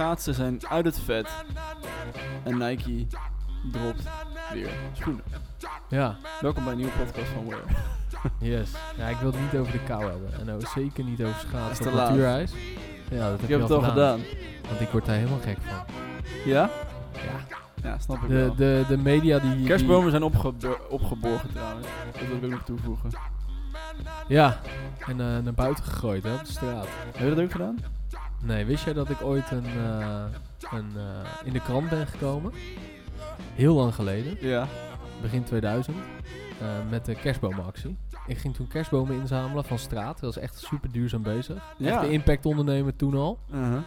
[0.00, 1.28] schaatsen zijn uit het vet.
[2.42, 3.06] En Nike
[3.72, 4.02] dropt
[4.52, 5.24] weer schoenen.
[5.88, 7.60] Ja, Welkom bij een nieuwe podcast van Wear.
[8.58, 8.70] yes.
[8.96, 10.30] Ja, ik wil het niet over de kou hebben.
[10.40, 12.52] En ook zeker niet over schaatsen op natuurijs.
[13.10, 14.20] Ja, dat heb Ik heb het al gedaan.
[14.68, 15.94] Want ik word daar helemaal gek van.
[16.44, 16.70] Ja?
[17.12, 17.56] Ja.
[17.82, 18.54] Ja, snap ik De, wel.
[18.54, 19.56] de, de media die...
[19.56, 21.86] die- Kerstbomen zijn opgebo- opgeborgen trouwens.
[22.12, 23.10] Dat wil ik ook nog toevoegen.
[24.28, 24.60] ja,
[25.06, 26.86] en eh, naar buiten gegooid hè, op de straat.
[27.16, 27.76] Heb je dat ook gedaan?
[28.42, 30.24] Nee, wist jij dat ik ooit een, eh,
[30.70, 32.52] een, eh, in de krant ben gekomen?
[33.54, 34.66] Heel lang geleden, Ja.
[35.22, 35.96] begin 2000,
[36.60, 37.96] eh, met de kerstbomenactie.
[38.26, 40.20] Ik ging toen kerstbomen inzamelen van straat.
[40.20, 41.74] Dat was echt super duurzaam bezig.
[41.78, 41.90] Ja.
[41.92, 43.38] Echt de impact ondernemen toen al.
[43.52, 43.78] Uh-huh.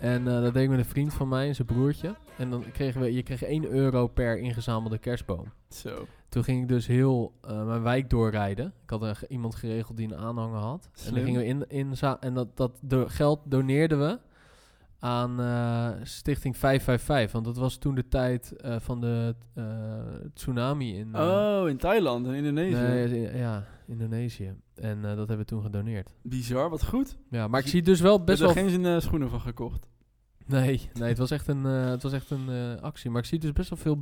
[0.00, 2.14] En dat deed ik met een vriend van mij en zijn broertje.
[2.36, 5.52] En dan kregen we, je kreeg 1 euro per ingezamelde kerstboom.
[5.68, 6.06] Zo.
[6.34, 8.66] Toen ging ik dus heel eh, mijn wijk doorrijden.
[8.82, 10.88] Ik had iemand geregeld die een aanhanger had.
[11.06, 14.18] En dan gingen we in, in za- en dat, dat do- geld doneerden we
[14.98, 17.32] aan eh, Stichting 555.
[17.32, 19.34] Want dat was toen de tijd eh, van de
[20.34, 21.16] tsunami in...
[21.18, 22.76] Oh, in Thailand en Indonesië.
[22.76, 24.54] nee, ja, Indonesië.
[24.74, 26.14] En dat hebben we toen gedoneerd.
[26.22, 27.16] Bizar, wat goed.
[27.30, 28.54] Ja, maar ik je- zie dus wel Best best er wel...
[28.70, 29.88] geen zin schoenen van gekocht.
[30.46, 33.10] Nee, nee het was echt een, het was echt een actie.
[33.10, 34.00] Maar ik zie dus best wel veel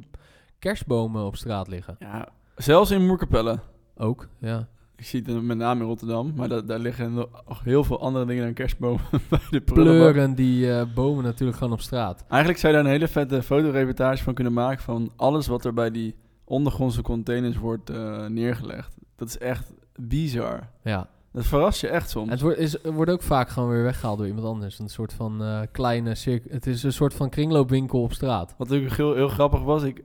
[0.63, 1.97] kerstbomen op straat liggen.
[1.99, 3.59] Ja, zelfs in Moerkapelle.
[3.97, 4.69] Ook, ja.
[4.97, 7.29] Ik zie het met name in Rotterdam, maar da- daar liggen nog
[7.65, 9.61] heel veel andere dingen dan kerstbomen bij de.
[9.61, 12.25] Pleuren die eh, bomen natuurlijk gewoon op straat.
[12.29, 15.75] Eigenlijk zou je daar een hele vette fotoreportage van kunnen maken van alles wat er
[15.75, 18.97] bij die ondergrondse containers wordt eh, neergelegd.
[19.17, 20.69] Dat is echt bizar.
[20.83, 21.09] Ja.
[21.33, 22.31] Dat verrast je echt soms.
[22.31, 24.79] Het wordt, is, wordt ook vaak gewoon weer weggehaald door iemand anders.
[24.79, 26.51] Een soort van eh, kleine cirkel.
[26.53, 28.55] Het is een soort van kringloopwinkel op straat.
[28.59, 30.03] Wat natuurlijk heel, heel grappig was, ik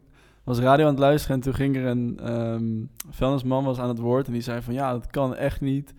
[0.48, 2.66] was radio aan het luisteren en toen ging er een ehm
[3.10, 5.94] vuilnisman was aan het woord en die zei van ja, dat kan echt niet.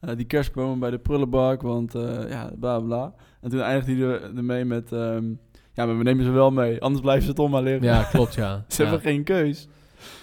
[0.00, 3.14] Eh, die kerstbomen bij de prullenbak, want eh, ja, bla bla.
[3.40, 5.24] En toen eindigde hij er, ermee met ehm,
[5.72, 7.82] ja, maar we nemen ze wel mee, anders blijven ze om maar liggen.
[7.82, 8.64] Ja, klopt, ja.
[8.68, 8.88] Ze Ja.
[8.88, 9.68] hebben geen keus.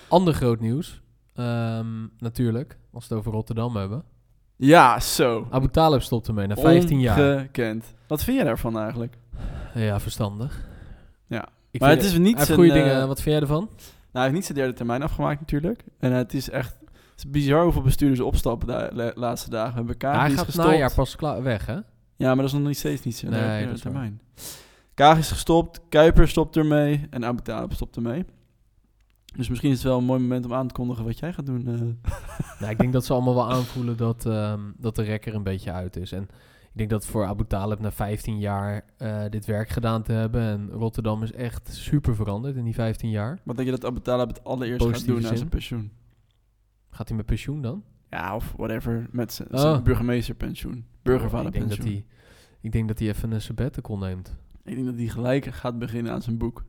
[0.08, 1.02] Ander groot nieuws.
[1.36, 4.03] Ehm, natuurlijk, als we het over Rotterdam hebben.
[4.56, 5.48] Ja, zo.
[5.50, 7.34] Abu Talib stopt ermee na 15 jaar.
[7.36, 7.94] Ongekend.
[8.08, 9.18] Wat vind jij daarvan eigenlijk?
[9.74, 10.68] Ja, verstandig.
[11.28, 11.48] Ja.
[11.72, 13.08] Ik maar het is niet zijn, goede eh, dingen.
[13.08, 13.70] Wat vind jij ervan?
[13.70, 13.76] Nou,
[14.12, 15.84] hij heeft niet zijn derde termijn afgemaakt natuurlijk.
[16.00, 19.74] En het is echt het is bizar hoeveel bestuurders opstappen de la- laatste dagen.
[19.76, 20.68] Hebben Kaag hij gaat gestopt.
[20.68, 21.74] najaar pas weg, hè?
[22.16, 24.22] Ja, maar dat is nog niet steeds niet zijn Nee, derde termijn.
[24.94, 28.26] Kaag is gestopt, Kuiper stopt ermee en Abu Talib stopt ermee.
[29.36, 31.46] Dus misschien is het wel een mooi moment om aan te kondigen wat jij gaat
[31.46, 31.68] doen.
[31.68, 32.12] eh.
[32.60, 35.72] Nou, ik denk dat ze allemaal wel aanvoelen dat, ehm, dat de rekker een beetje
[35.72, 36.12] uit is.
[36.12, 36.30] En
[36.72, 40.42] ik denk dat voor Abu Talib na 15 jaar eh, dit werk gedaan te hebben.
[40.42, 43.40] En Rotterdam is echt super veranderd in die 15 jaar.
[43.44, 45.92] Wat denk je dat Abu Talib het allereerst gaat doen na zijn pensioen?
[46.90, 47.84] Gaat hij met pensioen dan?
[48.10, 49.60] Ja, of whatever, met zijn, Oh.
[49.60, 50.72] zijn burgemeesterpensioen.
[50.72, 51.86] ik, denk dat Burgervaderpensioen.
[51.88, 52.06] hij,
[52.62, 54.36] ik denk dat hij even een sabbatical neemt.
[54.64, 56.64] Ik denk dat hij gelijk gaat beginnen aan zijn boek.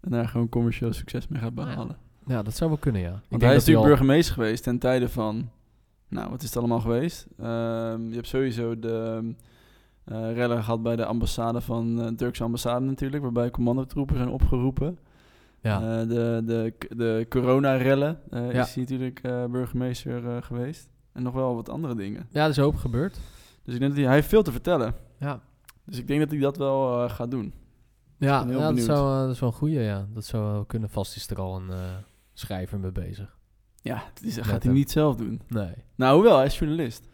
[0.00, 1.96] En daar gewoon commercieel succes mee gaat behalen.
[2.26, 3.08] Ja, dat zou wel kunnen, ja.
[3.08, 5.50] Ik Want denk hij is dat natuurlijk al- burgemeester geweest ten tijde van...
[6.08, 7.26] Nou, wat is het allemaal geweest?
[7.38, 9.34] Ehm, je hebt sowieso de
[10.04, 13.22] eh rellen gehad bij de ambassade van eh, de Turkse ambassade natuurlijk...
[13.22, 14.98] waarbij commandotroepen zijn opgeroepen.
[15.60, 18.62] Ja, Eh, de, de, de corona-rellen eh, Ja.
[18.62, 20.88] is hij natuurlijk eh, burgemeester eh, geweest.
[21.12, 22.26] En nog wel wat andere dingen.
[22.30, 23.18] ja, er is hoop gebeurd.
[23.62, 24.94] Dus ik denk dat hij, hij heeft veel te vertellen.
[25.18, 25.40] Ja,
[25.84, 27.52] Dus ik denk dat hij dat wel eh, gaat doen.
[28.18, 30.06] ja, dat, zou, eh, dat is wel een goeie, ja.
[30.14, 30.88] Dat zou wel kunnen.
[30.90, 31.78] Vast is er al een eh,
[32.32, 33.33] schrijver mee bezig.
[33.84, 34.72] Ja, dat is, gaat hij hem.
[34.72, 35.40] niet zelf doen.
[35.48, 35.72] Nee.
[35.94, 37.08] Nou, hoewel, hij is journalist.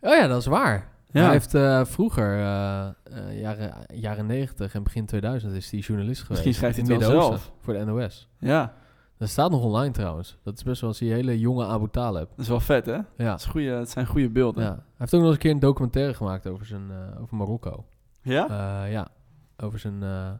[0.00, 0.88] Oh ja, dat is waar.
[1.10, 1.22] Ja.
[1.22, 6.20] Hij heeft eh, vroeger, eh, eh, jaren, jaren 90 en begin 2000, is hij journalist
[6.22, 6.30] geweest.
[6.44, 7.52] Misschien schrijft in hij het wel zelf.
[7.60, 8.28] Voor de NOS.
[8.38, 8.74] Ja,
[9.18, 10.38] Dat staat nog online trouwens.
[10.42, 12.28] Dat is best wel als die hele jonge Abu Talib.
[12.28, 12.92] dat is wel vet, hè?
[12.92, 13.04] Ja.
[13.16, 14.62] Dat, is goeie, het zijn goede beelden.
[14.64, 14.70] ja.
[14.70, 17.84] Hij heeft ook nog eens een keer een documentaire gemaakt over, zijn, eh, over Marokko.
[18.22, 18.48] Ja?
[18.84, 19.08] Eh, ja,
[19.56, 20.02] over zijn...
[20.02, 20.30] eh,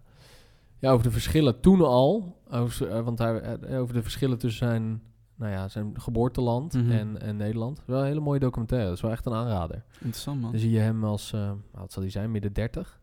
[0.78, 2.36] ja, over de verschillen toen al.
[2.50, 5.02] Over, want hij, over de verschillen tussen zijn,
[5.36, 6.90] nou ja, zijn geboorteland Mhm.
[6.90, 7.82] en, en Nederland.
[7.86, 8.86] Wel een hele mooie documentaire.
[8.88, 9.82] Dat is wel echt een aanrader.
[9.92, 10.50] Interessant, man.
[10.50, 13.00] Dan zie je hem als, eh, wat zal hij zijn, midden 30.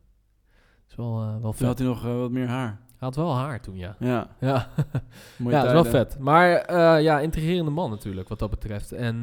[0.50, 2.68] Dat is wel, eh, wel Toen had hij nog eh, wat meer haar.
[2.98, 3.96] Hij had wel haar toen, ja.
[4.00, 4.70] Ja, Ja,
[5.38, 6.20] mooie ja dat is wel vet.
[6.20, 8.92] Maar ja, intrigerende man natuurlijk, wat dat betreft.
[8.92, 9.22] En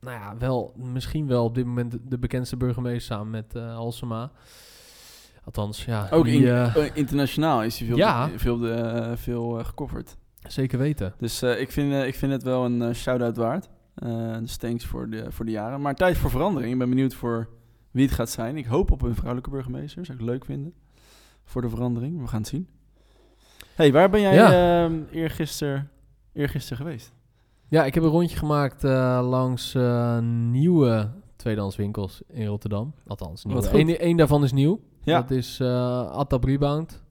[0.00, 4.30] nou ja, wel, misschien wel op dit moment de- de bekendste burgemeester samen met Halsema.
[5.44, 6.08] Althans, ja.
[6.10, 8.28] Ook die, in- internationaal is hij veel, Ja.
[8.36, 10.16] veel, de, veel eh, gecoverd.
[10.46, 11.14] Zeker weten.
[11.18, 13.68] Dus eh, ik, vind, eh, ik vind het wel een eh, shout-out waard.
[14.40, 15.80] Dus thanks voor de, voor de jaren.
[15.80, 16.72] Maar tijd voor verandering.
[16.72, 17.48] Ik ben benieuwd voor
[17.90, 18.56] wie het gaat zijn.
[18.56, 20.04] Ik hoop op een vrouwelijke burgemeester.
[20.04, 20.74] Zou ik leuk vinden.
[21.44, 22.20] Voor de verandering.
[22.20, 22.68] We gaan het zien.
[23.74, 24.84] hey, waar ben jij Ja.
[24.84, 25.90] ehm eergisteren,
[26.32, 27.12] eergisteren geweest?
[27.68, 28.82] Ja, ik heb een rondje gemaakt
[29.22, 29.76] langs
[30.50, 32.94] nieuwe tweedehands winkels in Rotterdam.
[33.06, 33.44] Althans.
[33.72, 34.80] Eén, één daarvan is nieuw.
[35.02, 35.20] Ja.
[35.20, 37.02] Dat is uh, Attab Rebound.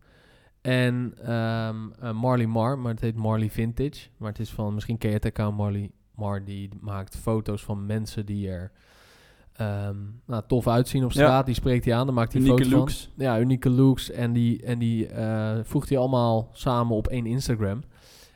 [0.67, 4.07] En ehm, eh, Marley Mar, maar het heet Marley Vintage.
[4.17, 7.85] Maar het is van, misschien ken je het account Marley Mar, die maakt foto's van
[7.85, 8.71] mensen die er
[9.53, 11.45] ehm, nou, tof uitzien op straat.
[11.45, 13.11] Die spreekt hij aan, dan maakt hij unieke foto's looks.
[13.15, 13.25] van.
[13.25, 14.11] Ja, unieke looks.
[14.11, 17.83] En die, en die uh, voegt hij allemaal samen op één Instagram.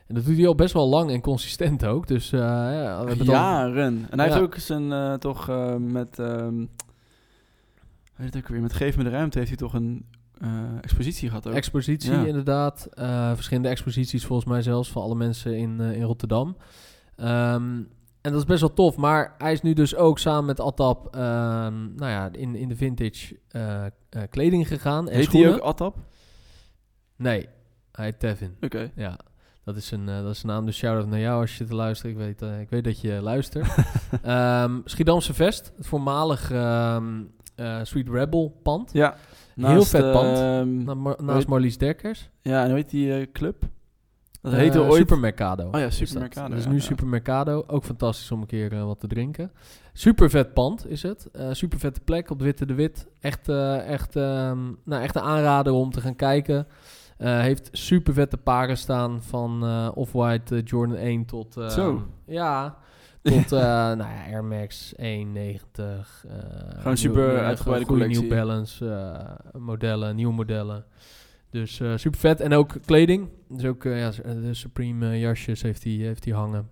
[0.06, 2.06] En dat doet hij al best wel lang en consistent ook.
[2.06, 4.06] Dus uh, ja, we jaren.
[4.10, 4.32] En hij ja.
[4.32, 6.70] heeft ook zijn toch met, um,
[8.16, 10.04] weet het ook weer, met Geef me de ruimte heeft hij toch een
[10.80, 11.54] expositie gehad ook.
[11.54, 12.24] Expositie ja.
[12.24, 12.88] inderdaad.
[13.34, 16.56] verschillende exposities volgens mij zelfs van alle mensen in, in Rotterdam.
[17.16, 17.88] Um,
[18.20, 18.96] en dat is best wel tof.
[18.96, 21.20] Maar hij is nu dus ook samen met Atap um,
[21.94, 23.38] nou ja, in, in de vintage
[24.30, 25.08] kleding gegaan.
[25.08, 25.96] En Heet hij ook Atap?
[27.16, 27.48] Nee,
[27.92, 28.54] hij heet Tevin.
[28.60, 28.64] Oké.
[28.64, 28.92] Okay.
[28.96, 29.18] Ja.
[29.64, 31.74] Dat is een, uh, dat is een naam, dus shout-out naar jou als je te
[31.74, 32.12] luisteren.
[32.12, 33.76] Ik weet, uh, ik weet dat je luistert.
[34.26, 38.92] um, Schiedamse Vest, het voormalig um, uh, Sweet Rebel pand.
[38.92, 39.16] Ja.
[39.54, 40.36] Naast, Heel vet pand.
[40.84, 42.30] Na, ma naast Marlies Dekkers.
[42.42, 43.64] Ja, en hoe heet die club?
[44.40, 44.96] Dat heette ooit...
[44.96, 45.68] Supermercado.
[45.72, 46.48] Oh ja, Supermercado.
[46.48, 46.82] Dat is ja, nu ja.
[46.82, 47.64] Supermercado.
[47.66, 49.52] Ook fantastisch om een keer wat te drinken.
[49.92, 51.28] Super vet pand is het.
[51.50, 53.08] super vette plek op Witte de Wit.
[53.20, 53.48] Echt,
[53.86, 56.66] echt, um, nou, echt een aanrader om te gaan kijken.
[57.18, 61.56] Uh, heeft super vette paren staan van uh, Off-White uh, Jordan 1 tot...
[61.68, 62.06] Zo.
[62.26, 62.76] Ja,
[63.22, 63.50] tot
[63.96, 65.02] nou ja, Air Max 1,90.
[66.78, 68.20] Gewoon super uitgebreide collectie.
[68.20, 68.86] New Balance
[69.58, 70.84] modellen, nieuwe modellen.
[71.50, 72.40] Dus super vet.
[72.40, 73.28] En ook kleding.
[73.48, 76.70] Dus ook ja, de Supreme jasjes heeft hij heeft die hangen.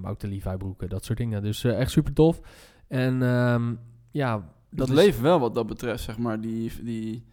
[0.00, 1.42] maar ook de Levi broeken, dat soort dingen.
[1.42, 2.40] Dus echt super tof.
[2.88, 3.78] En um,
[4.10, 4.56] ja...
[4.70, 6.72] Dat, dat leeft wel wat dat betreft, zeg maar, die...
[6.82, 7.26] die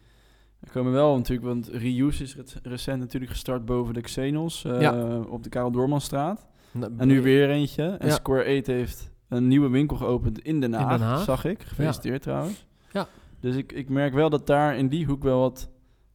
[0.66, 5.20] er komen wel natuurlijk, want Reuse is recent natuurlijk gestart boven de Xenos uh, ja.
[5.20, 6.46] op de Karel Doormanstraat.
[6.76, 7.84] Nou, en nu weer eentje.
[7.84, 8.14] En ja.
[8.14, 11.24] Square 8 heeft een nieuwe winkel geopend in Den Haag, in Den Haag.
[11.24, 11.62] zag ik.
[11.62, 12.32] Gefeliciteerd ja.
[12.32, 12.66] trouwens.
[12.92, 13.08] Ja.
[13.40, 15.70] Dus ik, ik merk wel dat daar in die hoek wel wat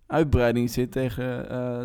[0.06, 1.82] uitbreiding zit tegen, uh,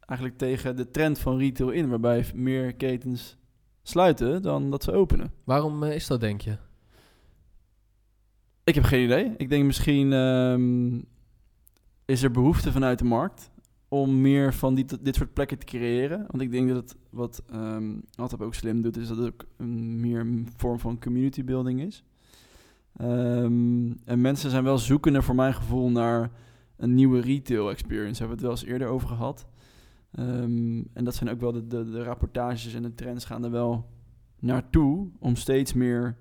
[0.00, 3.36] eigenlijk tegen de trend van retail in, waarbij meer ketens
[3.82, 5.32] sluiten dan dat ze openen.
[5.44, 6.56] Waarom uh, is dat, denk je?
[8.64, 9.34] Ik heb geen idee.
[9.36, 11.04] Ik denk misschien um,
[12.04, 13.50] is er behoefte vanuit de markt
[13.88, 16.24] om meer van die, dit soort plekken te creëren.
[16.28, 18.02] Want ik denk dat het wat um,
[18.38, 22.04] ook slim doet, is dat het ook een meer vorm van community building is.
[23.00, 26.30] Um, en mensen zijn wel zoekende voor mijn gevoel naar
[26.76, 28.18] een nieuwe retail experience.
[28.18, 29.46] Daar hebben we het wel eens eerder over gehad.
[30.18, 33.50] Um, en dat zijn ook wel de, de, de rapportages en de trends gaan er
[33.50, 33.86] wel
[34.38, 36.16] naartoe om steeds meer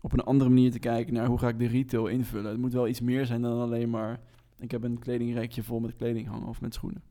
[0.00, 2.50] op een andere manier te kijken naar hoe ga ik de retail invullen.
[2.50, 4.20] Het moet wel iets meer zijn dan alleen maar
[4.58, 7.02] ik heb een kledingrekje vol met kleding hangen of met schoenen.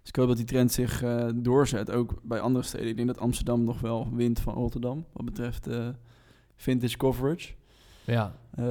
[0.00, 2.88] Dus ik hoop dat die trend zich uh, doorzet, ook bij andere steden.
[2.88, 5.88] Ik denk dat Amsterdam nog wel wint van Rotterdam, wat betreft uh,
[6.56, 7.52] vintage coverage.
[8.04, 8.34] Ja.
[8.58, 8.64] Um,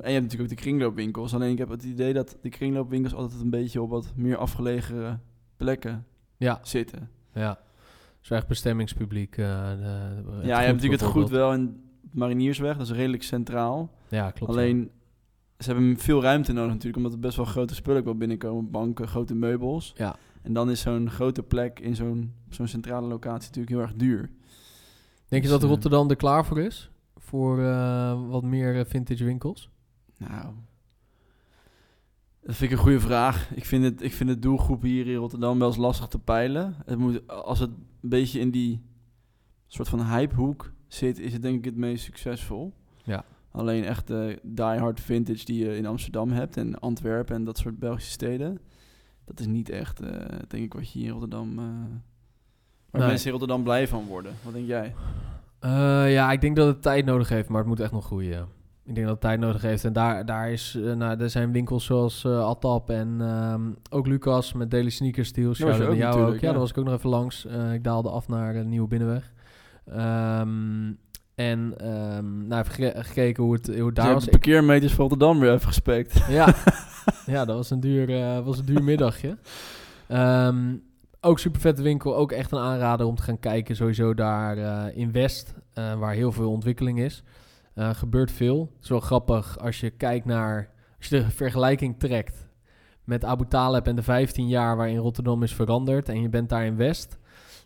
[0.00, 1.34] en je hebt natuurlijk ook de kringloopwinkels.
[1.34, 5.22] Alleen ik heb het idee dat de kringloopwinkels altijd een beetje op wat meer afgelegen
[5.56, 6.06] plekken
[6.36, 6.60] ja.
[6.62, 7.10] zitten.
[7.32, 7.58] Ja,
[8.20, 9.36] zo echt bestemmingspubliek.
[9.36, 11.80] Uh, de, de, ja, je hebt natuurlijk het goed wel in
[12.10, 13.90] Mariniersweg, dat is redelijk centraal.
[14.08, 14.52] Ja, klopt.
[14.52, 14.90] Alleen
[15.62, 18.70] ze hebben veel ruimte nodig natuurlijk, omdat er best wel grote spullen wel binnenkomen.
[18.70, 19.92] Banken, grote meubels.
[19.96, 20.16] Ja.
[20.42, 24.30] En dan is zo'n grote plek in zo'n zo'n centrale locatie natuurlijk heel erg duur.
[25.28, 26.90] Denk je Dus, dat Rotterdam er klaar voor is?
[27.16, 29.70] Voor uh, wat meer vintage winkels?
[30.16, 30.54] Nou,
[32.42, 33.50] dat vind ik een goede vraag.
[33.54, 36.76] Ik vind, het, ik vind de doelgroep hier in Rotterdam wel eens lastig te peilen.
[36.84, 38.82] Het moet, als het een beetje in die
[39.66, 42.72] soort van hypehoek zit, is het denk ik het meest succesvol.
[43.04, 43.24] Ja.
[43.52, 47.78] Alleen echt de diehard vintage die je in Amsterdam hebt en Antwerpen en dat soort
[47.78, 48.58] Belgische steden.
[49.24, 50.08] Dat is niet echt, uh,
[50.48, 51.58] denk ik, wat je hier in Rotterdam...
[51.58, 51.64] Uh,
[52.90, 53.10] waar nee.
[53.10, 54.32] mensen in Rotterdam blij van worden.
[54.42, 54.94] Wat denk jij?
[55.64, 58.46] Uh, ja, ik denk dat het tijd nodig heeft, maar het moet echt nog groeien.
[58.84, 59.84] Ik denk dat het tijd nodig heeft.
[59.84, 64.06] En daar, daar, is, uh, nou, er zijn winkels zoals uh, Atap en um, ook
[64.06, 65.58] Lucas met Daily Sneakers Deals.
[65.58, 66.38] Ja, jou ook.
[66.38, 67.44] Ja, daar was ik ook nog even langs.
[67.72, 69.32] Ik daalde af naar de Nieuwe Binnenweg.
[69.88, 70.98] Um,
[71.50, 74.24] en um, nou, even gekeken hoe het, hoe het daar Je was.
[74.24, 76.20] de parkeermeters van Rotterdam weer even gespekt.
[76.28, 76.54] Ja,
[77.26, 79.36] ja dat was een duur, uh, was een duur middagje.
[80.08, 80.82] Um,
[81.20, 82.16] ook super vette winkel.
[82.16, 83.76] Ook echt een aanrader om te gaan kijken.
[83.76, 87.22] Sowieso daar uh, in West, uh, waar heel veel ontwikkeling is.
[87.76, 88.72] Gebeurt veel.
[88.80, 90.70] Wel grappig als je kijkt naar...
[90.98, 92.48] Als je de vergelijking trekt
[93.04, 96.08] met Abu Talib en de 15 jaar waarin Rotterdam is veranderd...
[96.08, 97.18] en je bent daar in West...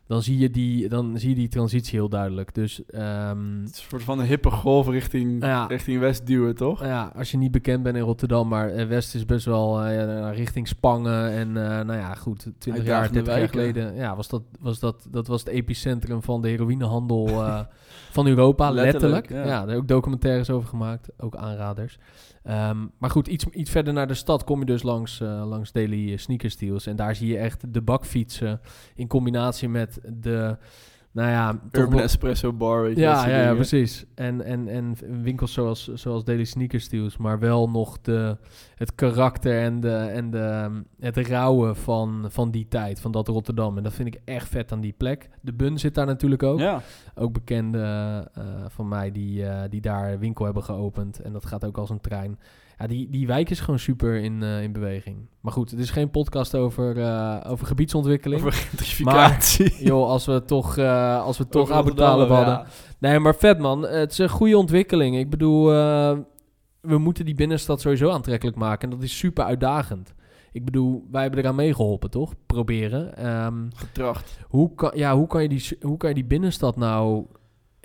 [0.06, 2.54] dan zie je die, dan zie je die transitie heel duidelijk.
[2.54, 5.66] Dus ehm, Het is een soort van een hippe golf richting, Ja.
[5.66, 6.84] richting West duwen, toch?
[6.84, 9.94] ja, als je niet bekend bent in Rotterdam, maar eh, West is best wel eh,
[9.94, 11.30] ja, richting Spangen.
[11.30, 14.78] En eh, nou ja, goed, 20 jaar, Uitdagende 30 jaar geleden ja, was dat, was
[14.80, 17.60] dat, dat was het epicentrum van de heroïnehandel eh,
[18.16, 19.46] van Europa, Letterlijk, letterlijk.
[19.48, 19.54] ja.
[19.60, 19.66] Ja.
[19.66, 21.98] daar ook documentaires over gemaakt, ook aanraders.
[22.42, 26.16] Ehm, maar goed, iets, iets verder naar de stad kom je dus langs, langs Daily
[26.16, 26.86] Sneakers Deals.
[26.86, 28.60] En daar zie je echt de bakfietsen
[28.94, 30.56] in combinatie met de,
[31.12, 31.60] nou ja...
[31.72, 34.04] Urban wel- Espresso Bar, weet je, dat ja, ja, precies.
[34.14, 38.36] En, en, en winkels zoals, zoals Daily Sneakers Deals, maar wel nog de,
[38.74, 43.76] het karakter en, de, en de, het rauwe van, van die tijd, van dat Rotterdam.
[43.76, 45.28] En dat vind ik echt vet aan die plek.
[45.40, 46.58] De Bun zit daar natuurlijk ook.
[46.58, 46.80] Ja,
[47.14, 51.20] Ook bekenden eh, van mij die, eh, die daar winkel hebben geopend.
[51.20, 52.38] En dat gaat ook als een trein.
[52.78, 55.16] Ja, die, die wijk is gewoon super in, eh, in beweging.
[55.40, 58.40] Maar goed, het is geen podcast over, eh, over gebiedsontwikkeling.
[58.40, 59.84] over gentrificatie.
[59.84, 62.54] Joh, als we toch, eh, als we toch Abu Talib hadden.
[62.54, 62.66] ja.
[62.98, 63.82] Nee, maar vet man.
[63.82, 65.16] Het is een goede ontwikkeling.
[65.16, 65.64] Ik bedoel,
[66.80, 68.90] we moeten die binnenstad sowieso aantrekkelijk maken.
[68.90, 70.14] En dat is super uitdagend.
[70.52, 72.34] Ik bedoel, wij hebben eraan meegeholpen, toch?
[72.46, 73.16] Proberen.
[73.16, 74.38] Ehm, Getracht.
[74.48, 77.26] hoe, kan, ja, hoe, kan je die, hoe kan je die binnenstad nou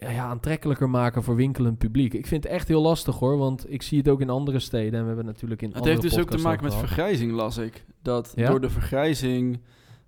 [0.10, 2.13] ja, aantrekkelijker maken voor winkelend publiek?
[2.13, 4.93] Ik vind het echt heel lastig hoor, want ik zie het ook in andere steden.
[4.93, 6.88] En we hebben natuurlijk in Het andere heeft dus ook te maken met gehad.
[6.88, 7.86] vergrijzing, las ik.
[8.01, 8.50] Dat Ja?
[8.50, 9.62] door de vergrijzing...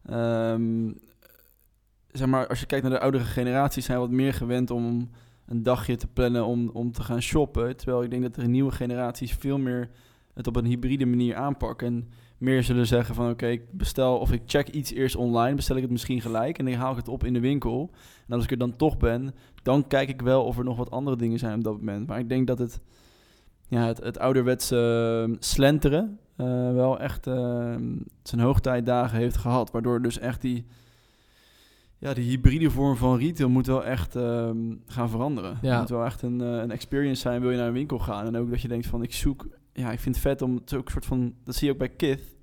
[0.06, 0.92] ehm,
[2.12, 3.86] zeg maar, als je kijkt naar de oudere generaties...
[3.86, 5.10] zijn wat meer gewend om
[5.46, 7.78] een dagje te plannen om, om te gaan shoppen.
[7.78, 9.90] Terwijl ik denk dat de nieuwe generaties veel meer
[10.34, 11.88] het op een hybride manier aanpakken.
[11.88, 15.76] En meer zullen zeggen van oké, ik bestel of ik check iets eerst online, bestel
[15.76, 17.90] ik het misschien gelijk en dan haal ik het op in de winkel.
[18.28, 20.92] En als ik er dan toch ben, dan kijk ik wel of er nog wat
[20.92, 22.08] andere dingen zijn op dat moment.
[22.08, 22.82] Maar ik denk dat het,
[23.68, 27.76] ja, het, het ouderwetse eh, slenteren eh, wel echt eh,
[28.24, 29.72] zijn hoogtijdagen heeft gehad.
[29.72, 30.66] Waardoor dus echt die,
[31.98, 35.58] ja, die hybride vorm van retail moet wel echt ehm, gaan veranderen.
[35.62, 35.70] Ja.
[35.70, 38.26] Het moet wel echt een, eh, een experience zijn, wil je naar een winkel gaan.
[38.26, 40.74] En ook dat je denkt van ik zoek, ja, ik vind het vet om, het
[40.74, 42.36] ook soort van, dat zie je ook bij Kith.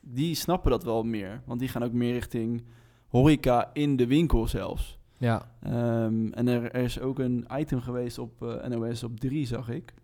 [0.00, 2.64] Die snappen dat wel meer, want die gaan ook meer richting
[3.08, 4.98] horeca in de winkel zelfs.
[5.18, 9.46] Ja, Ehm, en er, er is ook een item geweest op eh, NOS op 3,
[9.46, 9.94] zag ik.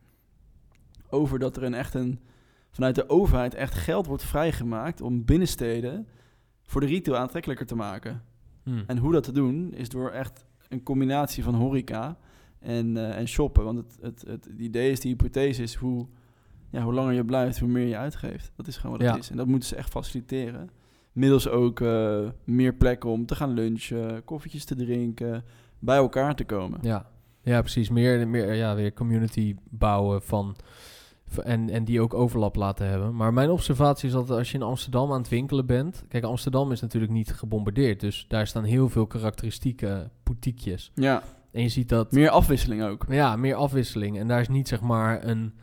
[1.11, 2.21] Over dat er een echt een,
[2.71, 6.07] vanuit de overheid echt geld wordt vrijgemaakt om binnensteden
[6.63, 8.23] voor de retail aantrekkelijker te maken.
[8.63, 8.83] Hm.
[8.87, 12.19] En hoe dat te doen is door echt een combinatie van horeca
[12.59, 13.65] en, eh, en shoppen.
[13.65, 16.07] Want het, het, het, het idee is, de hypothese is hoe,
[16.71, 18.53] ja, hoe langer je blijft, hoe meer je uitgeeft.
[18.57, 19.13] Dat is gewoon wat Ja.
[19.13, 19.31] het is.
[19.31, 20.71] En dat moeten ze echt faciliteren.
[21.13, 25.45] Middels ook eh, meer plekken om te gaan lunchen, koffietjes te drinken,
[25.79, 26.79] bij elkaar te komen.
[26.83, 27.07] Ja,
[27.43, 27.89] ja precies.
[27.91, 30.57] Meer, meer ja, weer community bouwen van...
[31.45, 33.15] En, en die ook overlap laten hebben.
[33.17, 36.05] Maar mijn observatie is dat als je in Amsterdam aan het winkelen bent...
[36.09, 38.01] Kijk, Amsterdam is natuurlijk niet gebombardeerd.
[38.01, 40.91] Dus daar staan heel veel karakteristieke boutiquejes.
[40.95, 42.13] Ja, En je ziet dat...
[42.13, 43.05] meer afwisseling ook.
[43.09, 44.19] Ja, meer afwisseling.
[44.19, 45.55] En daar is niet zeg maar een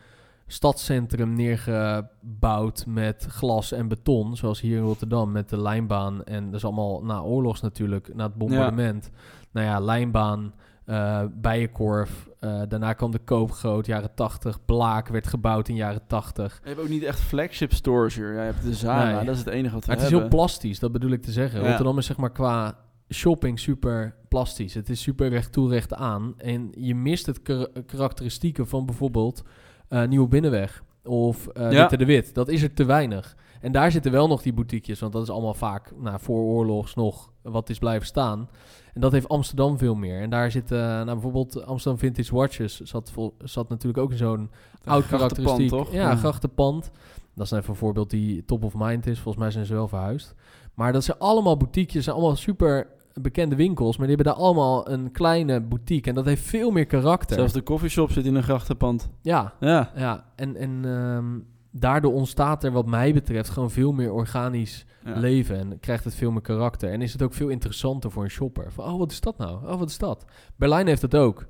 [0.47, 6.23] stadscentrum neergebouwd met glas en beton, zoals hier in Rotterdam met de lijnbaan.
[6.23, 9.09] En dat is allemaal na oorlogs natuurlijk, na het bombardement.
[9.51, 10.53] Nou ja, lijnbaan,
[10.85, 14.65] eh Bijenkorf, eh, daarna kwam de Koopgroot, jaren 80.
[14.65, 16.59] Blaak werd gebouwd in jaren 80.
[16.63, 18.33] Je hebt ook niet echt flagship stores hier.
[18.33, 19.25] Ja, je hebt de Zara, Nee.
[19.25, 21.31] dat is het enige wat we Maar het is heel plastisch, dat bedoel ik te
[21.31, 21.59] zeggen.
[21.61, 21.67] Ja.
[21.67, 22.77] Rotterdam is zeg maar qua
[23.09, 24.73] shopping super plastisch.
[24.73, 26.33] Het is super recht toe, recht aan.
[26.37, 29.43] En je mist het kar- karakteristieke van bijvoorbeeld
[29.87, 31.79] eh, Nieuwe Binnenweg of eh Ja.
[31.79, 32.33] Witte de Wit.
[32.33, 33.35] Dat is er te weinig.
[33.61, 36.95] En daar zitten wel nog die boutiquejes, want dat is allemaal vaak nou, voor oorlogs
[36.95, 38.49] nog wat is blijven staan.
[38.93, 40.21] En dat heeft Amsterdam veel meer.
[40.21, 44.17] En daar zit, eh, nou, bijvoorbeeld Amsterdam Vintage Watches zat, vol, zat natuurlijk ook in
[44.17, 44.49] zo'n
[44.85, 45.69] oud karakteristiek.
[45.69, 45.91] toch?
[45.91, 46.91] Ja, grachtenpand.
[47.33, 49.19] Dat is even een voorbeeld die top of mind is.
[49.19, 50.35] Volgens mij zijn ze wel verhuisd.
[50.73, 52.87] Maar dat zijn allemaal boutiques, zijn allemaal super
[53.21, 53.97] bekende winkels.
[53.97, 56.09] Maar die hebben daar allemaal een kleine boutique.
[56.09, 57.35] En dat heeft veel meer karakter.
[57.35, 59.09] Zelfs de coffeeshop zit in een grachtenpand.
[59.21, 60.25] Ja, Ja, ja.
[60.35, 61.39] En, en ehm,
[61.71, 65.19] daardoor ontstaat er wat mij betreft gewoon veel meer organisch ja.
[65.19, 65.59] leven.
[65.59, 66.91] En krijgt het veel meer karakter.
[66.91, 68.71] En is het ook veel interessanter voor een shopper.
[68.71, 69.67] Van, oh, wat is dat nou?
[69.67, 70.25] Oh, wat is dat?
[70.55, 71.45] Berlijn heeft dat ook.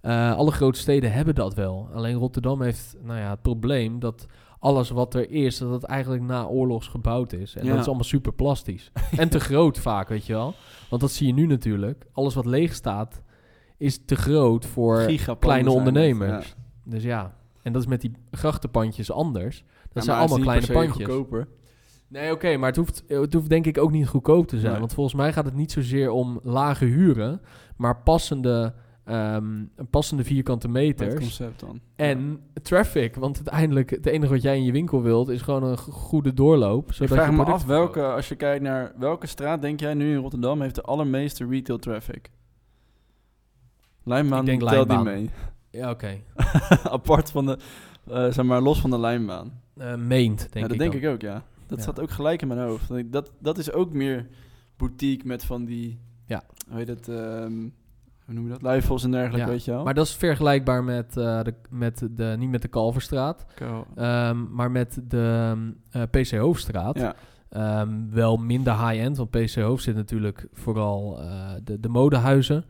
[0.00, 1.88] Eh, alle grote steden hebben dat wel.
[1.92, 4.26] Alleen Rotterdam heeft nou ja, het probleem dat
[4.58, 7.54] alles wat er is, dat het eigenlijk na oorlogs gebouwd is.
[7.54, 7.70] En Ja.
[7.70, 8.90] dat is allemaal super plastisch.
[9.16, 10.54] en te groot vaak, weet je wel.
[10.90, 12.06] Want dat zie je nu natuurlijk.
[12.12, 13.22] Alles wat leeg staat,
[13.76, 16.46] is te groot voor kleine het, ondernemers.
[16.48, 16.54] ja.
[16.84, 19.64] Dus ja, en dat is met die grachtenpandjes anders.
[19.82, 21.06] Dat Ja, zijn allemaal kleine pandjes.
[21.06, 21.48] goedkoper.
[22.08, 24.70] Nee, oké, maar het hoeft, het hoeft denk ik ook niet goedkoop te zijn.
[24.70, 24.80] Nee.
[24.80, 27.40] Want volgens mij gaat het niet zozeer om lage huren,
[27.76, 28.74] maar passende
[29.08, 29.44] ehm,
[29.76, 31.80] een passende vierkante Met het concept dan.
[31.96, 33.14] en traffic.
[33.14, 36.32] Want uiteindelijk, het enige wat jij in je winkel wilt, is gewoon een go- goede
[36.34, 36.88] doorloop.
[36.88, 39.94] Ik Zodat vraag je me af welke, als je kijkt naar welke straat denk jij
[39.94, 42.30] nu in Rotterdam heeft de allermeeste retail traffic?
[44.04, 45.04] Lijnbaan Ik denk Lijnbaan.
[45.04, 45.30] mee.
[45.70, 46.18] Ja, oké.
[46.96, 47.58] Apart van de,
[48.06, 49.60] eh, zeg maar, los van de lijnbaan.
[49.76, 51.00] Eh, meent, denk ja, dat ik denk dan.
[51.02, 51.42] ik ook, ja.
[51.66, 51.84] Dat Ja.
[51.84, 52.88] zat ook gelijk in mijn hoofd.
[52.88, 54.26] Dat, ik- dat, dat is ook meer
[54.76, 56.42] boutique met van die, Ja.
[56.68, 57.68] hoe heet het, ehm,
[58.28, 58.62] hoe noem je dat?
[58.62, 59.84] Luifels en dergelijke, Ja, weet je wel?
[59.84, 63.46] Maar dat is vergelijkbaar met, eh, de, met de, niet met de Kalverstraat,
[63.94, 65.56] ehm, maar met de
[65.90, 66.98] eh, PC Hoofdstraat.
[66.98, 67.14] ja.
[67.48, 72.64] Ehm, wel minder high-end, want PC Hoofd zit natuurlijk vooral eh, de, de modehuizen.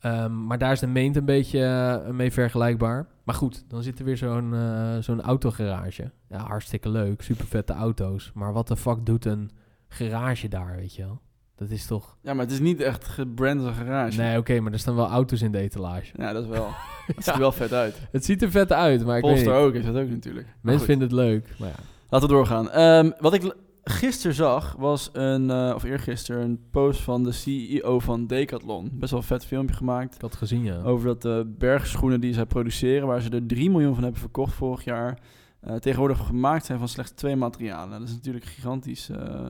[0.00, 3.06] Ehm, maar daar is de meent een beetje mee vergelijkbaar.
[3.24, 4.54] Maar goed, dan zit er weer zo'n
[5.00, 6.10] zo'n autogarage.
[6.28, 8.30] Ja, hartstikke leuk, super vette auto's.
[8.34, 9.50] Maar wat de fuck doet een
[9.88, 11.20] garage daar, weet je wel?
[11.58, 12.16] Dat is toch...
[12.22, 14.20] ja, maar het is niet echt gebrand als een garage.
[14.20, 16.12] Nee, oké, maar er staan wel auto's in de etalage.
[16.16, 16.66] Ja, dat is wel.
[17.06, 17.32] Het ziet Ja.
[17.32, 17.96] er wel vet uit.
[18.12, 19.48] Het ziet er vet uit, maar ik weet niet.
[19.48, 20.46] ook, is dat ook natuurlijk.
[20.60, 21.74] Mensen vinden het leuk, maar ja.
[22.08, 22.70] Laten we doorgaan.
[22.70, 27.98] Ehm, wat ik gisteren zag, was een, eh, of eergisteren, een post van de CEO
[27.98, 28.90] van Decathlon.
[28.92, 30.14] Best wel een vet filmpje gemaakt.
[30.14, 30.82] Ik had het gezien, ja.
[30.82, 34.54] Over dat de bergschoenen die zij produceren, waar ze er 3 miljoen van hebben verkocht
[34.54, 35.18] vorig jaar,
[35.60, 37.98] eh, tegenwoordig gemaakt zijn van slechts twee materialen.
[37.98, 39.46] Dat is natuurlijk eh, eh,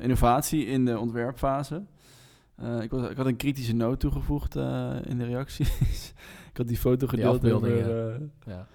[0.00, 1.82] innovatie in de ontwerpfase.
[2.56, 5.68] Eh, ik, was, ik had een kritische noot toegevoegd eh, in de reacties.
[6.50, 8.12] ik had die foto gedeeld afbeelding, over, ja.
[8.12, 8.66] eh, ja.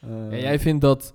[0.00, 1.14] eh, En jij vindt dat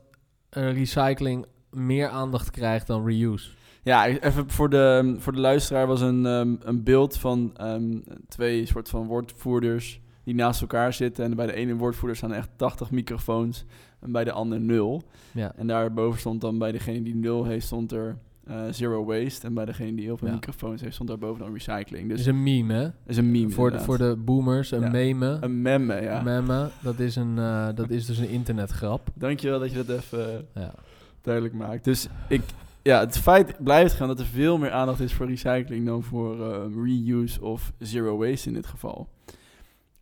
[0.49, 3.49] eh, recycling meer aandacht krijgt dan reuse?
[3.83, 8.65] Ja, even voor de, voor de luisteraar was een, ehm, een beeld van ehm, twee
[8.65, 11.25] soort van woordvoerders die naast elkaar zitten.
[11.25, 13.65] En bij de ene woordvoerder staan echt 80 microfoons
[13.99, 15.03] en bij de ander nul.
[15.31, 15.53] Ja.
[15.55, 19.47] En daarboven stond dan bij degene die nul heeft, stond er eh, zero waste.
[19.47, 20.33] En bij degene die heel veel Ja.
[20.33, 22.09] microfoons heeft, stond daarboven dan recycling.
[22.09, 22.87] Dus is een meme, hè?
[23.05, 24.89] is een meme voor, de, voor de boomers, een Ja.
[24.89, 25.37] meme.
[25.41, 26.21] Een memme, ja.
[26.21, 29.07] Meme, dat is, een, eh, dat is dus een internetgrap.
[29.13, 30.73] Dankjewel dat je dat even eh, Ja.
[31.21, 31.83] duidelijk maakt.
[31.83, 32.41] Dus ik,
[32.81, 36.51] ja, het feit blijft gaan dat er veel meer aandacht is voor recycling dan voor
[36.53, 39.07] eh, reuse of zero waste in dit geval.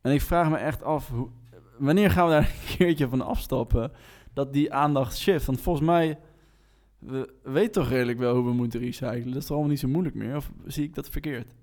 [0.02, 1.28] En ik vraag me echt af, hoe,
[1.78, 3.92] wanneer gaan we daar een keertje van afstappen
[4.34, 5.46] dat die aandacht shift?
[5.46, 6.18] Want volgens mij,
[7.02, 9.26] we weten toch redelijk wel hoe we moeten recyclen.
[9.26, 10.36] Dat is toch allemaal niet zo moeilijk meer?
[10.36, 11.54] Of zie ik dat verkeerd?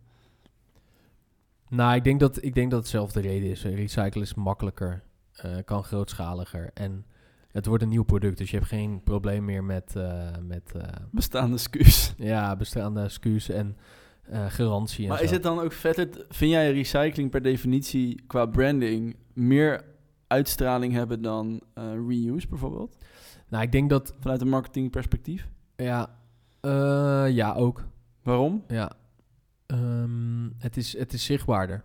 [1.68, 3.64] Nou, ik denk, dat, ik denk dat hetzelfde reden is.
[3.64, 5.02] Recyclen is makkelijker,
[5.32, 6.70] eh, kan grootschaliger.
[6.74, 7.04] En
[7.52, 10.82] het wordt een nieuw product, dus je hebt geen probleem meer met, eh, met eh,
[11.10, 12.14] Bestaande scuus.
[12.16, 13.76] ja, bestaande excuus en
[14.48, 15.02] garantie.
[15.02, 15.24] En Maar zo.
[15.24, 16.08] is het dan ook vetter?
[16.28, 19.84] Vind jij recycling per definitie qua branding meer
[20.26, 21.60] uitstraling hebben dan
[22.08, 22.96] reuse bijvoorbeeld?
[23.48, 25.48] Nou, ik denk dat, Vanuit een marketingperspectief?
[25.76, 26.16] ja,
[26.60, 27.84] eh, ja, ook.
[28.22, 28.64] Waarom?
[28.68, 28.92] Ja.
[29.66, 31.84] Ehm, het, is, het is zichtbaarder.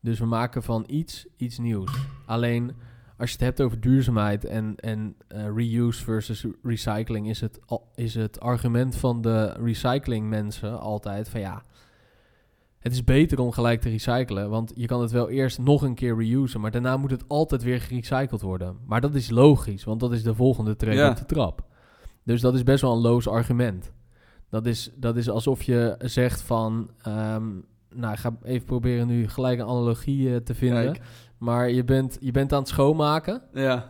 [0.00, 2.06] Dus we maken van iets iets nieuws.
[2.26, 2.72] Alleen
[3.16, 7.90] als je het hebt over duurzaamheid en, en eh, reuse versus recycling, is het, al-
[7.94, 11.62] is het argument van de recycling mensen altijd van ja.
[12.84, 15.94] Het is beter om gelijk te recyclen, want je kan het wel eerst nog een
[15.94, 18.76] keer reusen, maar daarna moet het altijd weer gerecycled worden.
[18.86, 21.10] Maar dat is logisch, want dat is de volgende trek Ja.
[21.10, 21.62] op de trap.
[22.22, 23.92] Dus dat is best wel een loos argument.
[24.50, 26.90] Dat is, dat is alsof je zegt van...
[27.02, 27.46] ehm,
[27.94, 30.84] nou, ik ga even proberen nu gelijk een analogie eh, te vinden.
[30.84, 31.00] Kijk.
[31.38, 33.42] Maar je bent, je bent aan het schoonmaken.
[33.54, 33.88] Ja.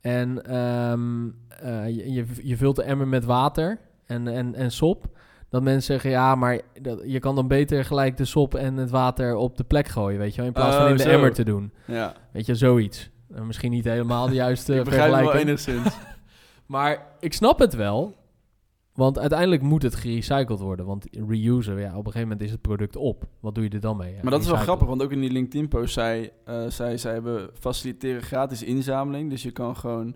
[0.00, 5.15] En ehm, eh, je, je, je vult de emmer met water en, en, en sop.
[5.48, 8.90] Dat mensen zeggen, ja, maar dat, je kan dan beter gelijk de sop en het
[8.90, 10.46] water op de plek gooien, weet je wel.
[10.46, 11.08] In plaats van Oh, in de zo.
[11.08, 11.72] emmer te doen.
[11.86, 12.14] Ja.
[12.32, 13.10] Weet je, zoiets.
[13.34, 15.48] Eh, misschien niet helemaal de juiste ik begrijp het wel vergelijking.
[15.74, 15.96] enigszins.
[16.66, 18.14] Maar ik snap het wel.
[18.94, 20.86] Want uiteindelijk moet het gerecycled worden.
[20.86, 23.24] Want reusen, ja, op een gegeven moment is het product op.
[23.40, 24.14] Wat doe je er dan mee?
[24.14, 27.12] Ja, maar dat is wel grappig, want ook in die LinkedIn-post zei, eh zij, zij
[27.12, 29.30] hebben faciliteren gratis inzameling.
[29.30, 30.14] Dus je kan gewoon,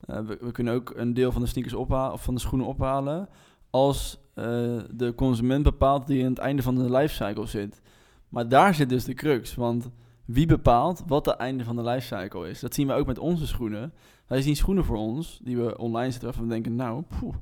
[0.00, 2.66] eh, we, we kunnen ook een deel van de sneakers ophalen, of van de schoenen
[2.66, 3.28] ophalen,
[3.70, 4.44] als eh,
[4.90, 7.82] de consument bepaalt die aan het einde van de lifecycle zit.
[8.28, 9.90] Maar daar zit dus de crux, want
[10.24, 12.60] wie bepaalt wat het einde van de lifecycle is?
[12.60, 13.92] Dat zien we ook met onze schoenen.
[14.26, 17.34] Wij zien schoenen voor ons, die we online zetten, waarvan we denken, nou, poeh,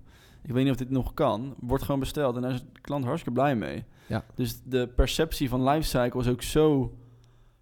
[0.42, 1.54] ik weet niet of dit nog kan.
[1.60, 3.84] Wordt gewoon besteld en daar is de klant hartstikke blij mee.
[4.06, 4.24] Ja.
[4.34, 6.96] Dus de perceptie van lifecycle is ook zo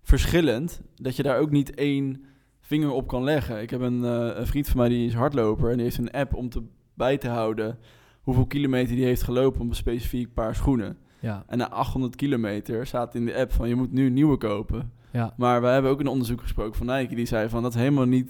[0.02, 2.24] verschillend, dat je daar ook niet één
[2.60, 3.60] vinger op kan leggen.
[3.60, 6.10] Ik heb een, eh, een vriend van mij die is hardloper en die heeft een
[6.10, 6.62] app om te,
[6.94, 7.78] bij te houden
[8.22, 10.96] hoeveel kilometer die heeft gelopen op een specifiek paar schoenen.
[11.20, 14.92] Ja, En na 800 kilometer staat in de app van je moet nu nieuwe kopen.
[15.10, 15.34] ja.
[15.36, 18.04] Maar we hebben ook een onderzoek gesproken van Nike die zei van dat is helemaal
[18.06, 18.28] niet,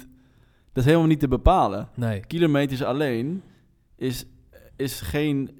[0.72, 1.88] dat is helemaal niet te bepalen.
[1.94, 2.20] Nee.
[2.26, 3.42] Kilometers alleen
[3.96, 4.26] is,
[4.76, 5.50] is, geen,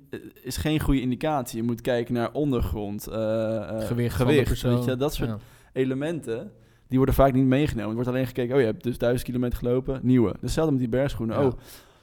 [0.43, 1.57] is geen goede indicatie.
[1.61, 5.39] Je moet kijken naar ondergrond, eh, eh, Gewicht, gewicht weet je, dat soort Ja.
[5.73, 6.53] elementen.
[6.89, 7.89] die worden vaak niet meegenomen.
[7.89, 10.35] Er wordt alleen gekeken, oh je hebt dus duizend kilometer gelopen, nieuwe.
[10.41, 11.41] Hetzelfde met die bergschoenen.
[11.41, 11.47] Ja.
[11.47, 11.53] Oh,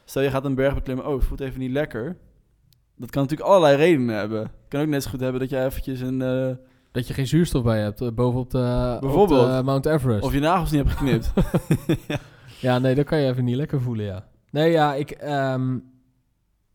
[0.09, 2.17] stel je gaat een berg beklimmen, oh het voelt even niet lekker.
[2.95, 4.39] Dat kan natuurlijk allerlei redenen hebben.
[4.39, 6.21] Het kan ook net zo goed hebben dat je eventjes een...
[6.21, 6.55] eh,
[6.91, 9.45] Dat je geen zuurstof bij hebt, eh, bovenop de, Bijvoorbeeld.
[9.45, 10.23] op de Mount Everest.
[10.23, 11.31] of je nagels niet hebt geknipt.
[12.59, 14.27] Ja, nee, dat kan je even niet lekker voelen, ja.
[14.51, 15.11] Nee, ja, ik...
[15.11, 15.77] ehm,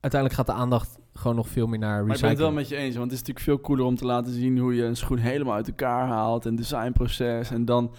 [0.00, 2.48] uiteindelijk gaat de aandacht gewoon nog veel meer naar Maar ik ben het recycling.
[2.54, 4.74] wel met je eens, want het is natuurlijk veel cooler om te laten zien hoe
[4.74, 7.94] je een schoen helemaal uit elkaar haalt en designproces en dan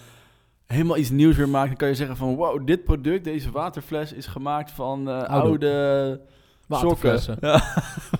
[0.74, 1.68] helemaal iets nieuws weer maakt.
[1.68, 6.20] Dan kan je zeggen van wow, dit product, deze waterfles is gemaakt van eh, oude,
[6.66, 7.34] Waterflessen.
[7.40, 7.48] sokken.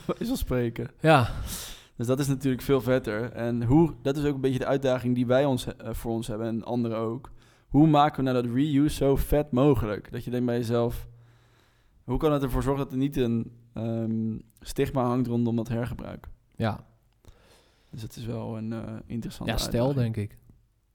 [0.07, 0.91] Ja, is wel spreken.
[1.01, 1.31] Ja,
[1.97, 3.33] Dus dat is natuurlijk veel vetter.
[3.33, 6.27] En hoe, dat is ook een beetje de uitdaging die wij ons, eh, voor ons
[6.27, 7.31] hebben en anderen ook.
[7.69, 10.13] Hoe maken we nou dat reuse zo vet mogelijk?
[10.13, 11.09] Dat je denkt bij jezelf,
[12.05, 16.29] hoe kan het ervoor zorgen dat er niet een ehm, stigma hangt rondom dat hergebruik?
[16.57, 16.85] ja.
[17.91, 20.15] Dus het is wel een eh interessante ja stel uitdaging.
[20.15, 20.39] denk ik.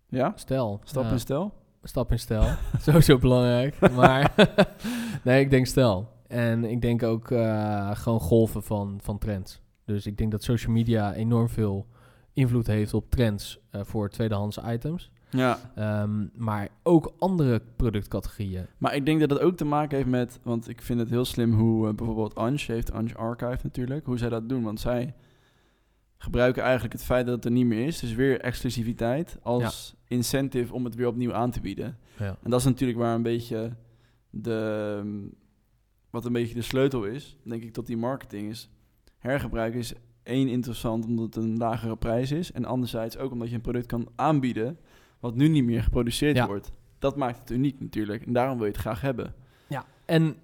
[0.09, 0.33] Ja?
[0.35, 0.79] Stel.
[0.83, 1.11] Stap ja.
[1.11, 1.53] in stel?
[1.83, 2.43] Stap in stijl.
[2.81, 3.75] Sowieso belangrijk.
[3.95, 4.33] Maar
[5.23, 6.07] nee, ik denk stijl.
[6.27, 9.61] En ik denk ook eh, gewoon golven van, van trends.
[9.85, 11.87] Dus ik denk dat social media enorm veel
[12.33, 15.11] invloed heeft op trends eh, voor tweedehands items.
[15.29, 15.59] Ja.
[15.75, 18.65] Ehm, maar ook andere productcategorieën.
[18.77, 20.39] Maar ik denk dat het ook te maken heeft met...
[20.43, 24.17] Want ik vind het heel slim hoe eh, bijvoorbeeld Ange heeft, Ange Archive natuurlijk, hoe
[24.17, 24.63] zij dat doen.
[24.63, 25.13] Want zij
[26.21, 30.73] gebruiken eigenlijk het feit dat het er niet meer is, dus weer exclusiviteit, als incentive
[30.73, 31.97] om het weer opnieuw aan te bieden.
[32.17, 32.37] Ja.
[32.43, 33.75] En dat is natuurlijk waar een beetje
[34.29, 34.95] de...
[34.99, 35.17] ehm,
[36.09, 38.69] Wat een beetje de sleutel is, denk ik, tot die marketing is...
[39.17, 42.51] Hergebruik is één interessant omdat het een lagere prijs is.
[42.51, 44.77] En anderzijds ook omdat je een product kan aanbieden...
[45.19, 46.47] wat nu niet meer geproduceerd Ja.
[46.47, 46.71] wordt.
[46.99, 48.25] Dat maakt het uniek natuurlijk.
[48.25, 49.33] En daarom wil je het graag hebben.
[49.67, 50.35] Ja, en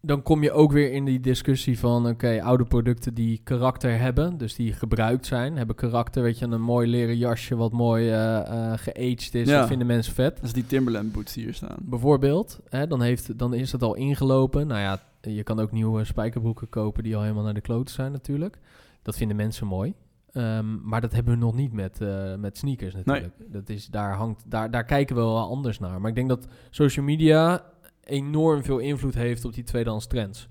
[0.00, 2.06] dan kom je ook weer in die discussie van...
[2.08, 5.56] oké, oude producten die karakter hebben, dus die gebruikt zijn...
[5.56, 7.56] hebben karakter, weet je, een mooi leren jasje...
[7.56, 9.58] wat mooi eh geaged is, Ja.
[9.58, 10.36] dat vinden mensen vet.
[10.36, 11.76] Dat is die Timberland boots die hier staan.
[11.80, 14.66] Bijvoorbeeld, hè, dan, heeft, dan is het al ingelopen.
[14.66, 17.02] Nou ja, je kan ook nieuwe spijkerbroeken kopen...
[17.02, 18.58] die al helemaal naar de kloten zijn natuurlijk.
[19.02, 19.94] Dat vinden mensen mooi.
[20.32, 23.34] Ehm, maar dat hebben we nog niet met, eh, met sneakers natuurlijk.
[23.38, 26.00] Dat is, daar, hangt, daar, daar kijken we wel anders naar.
[26.00, 27.64] Maar ik denk dat social media
[28.08, 30.48] enorm veel invloed heeft op die tweedehands trends.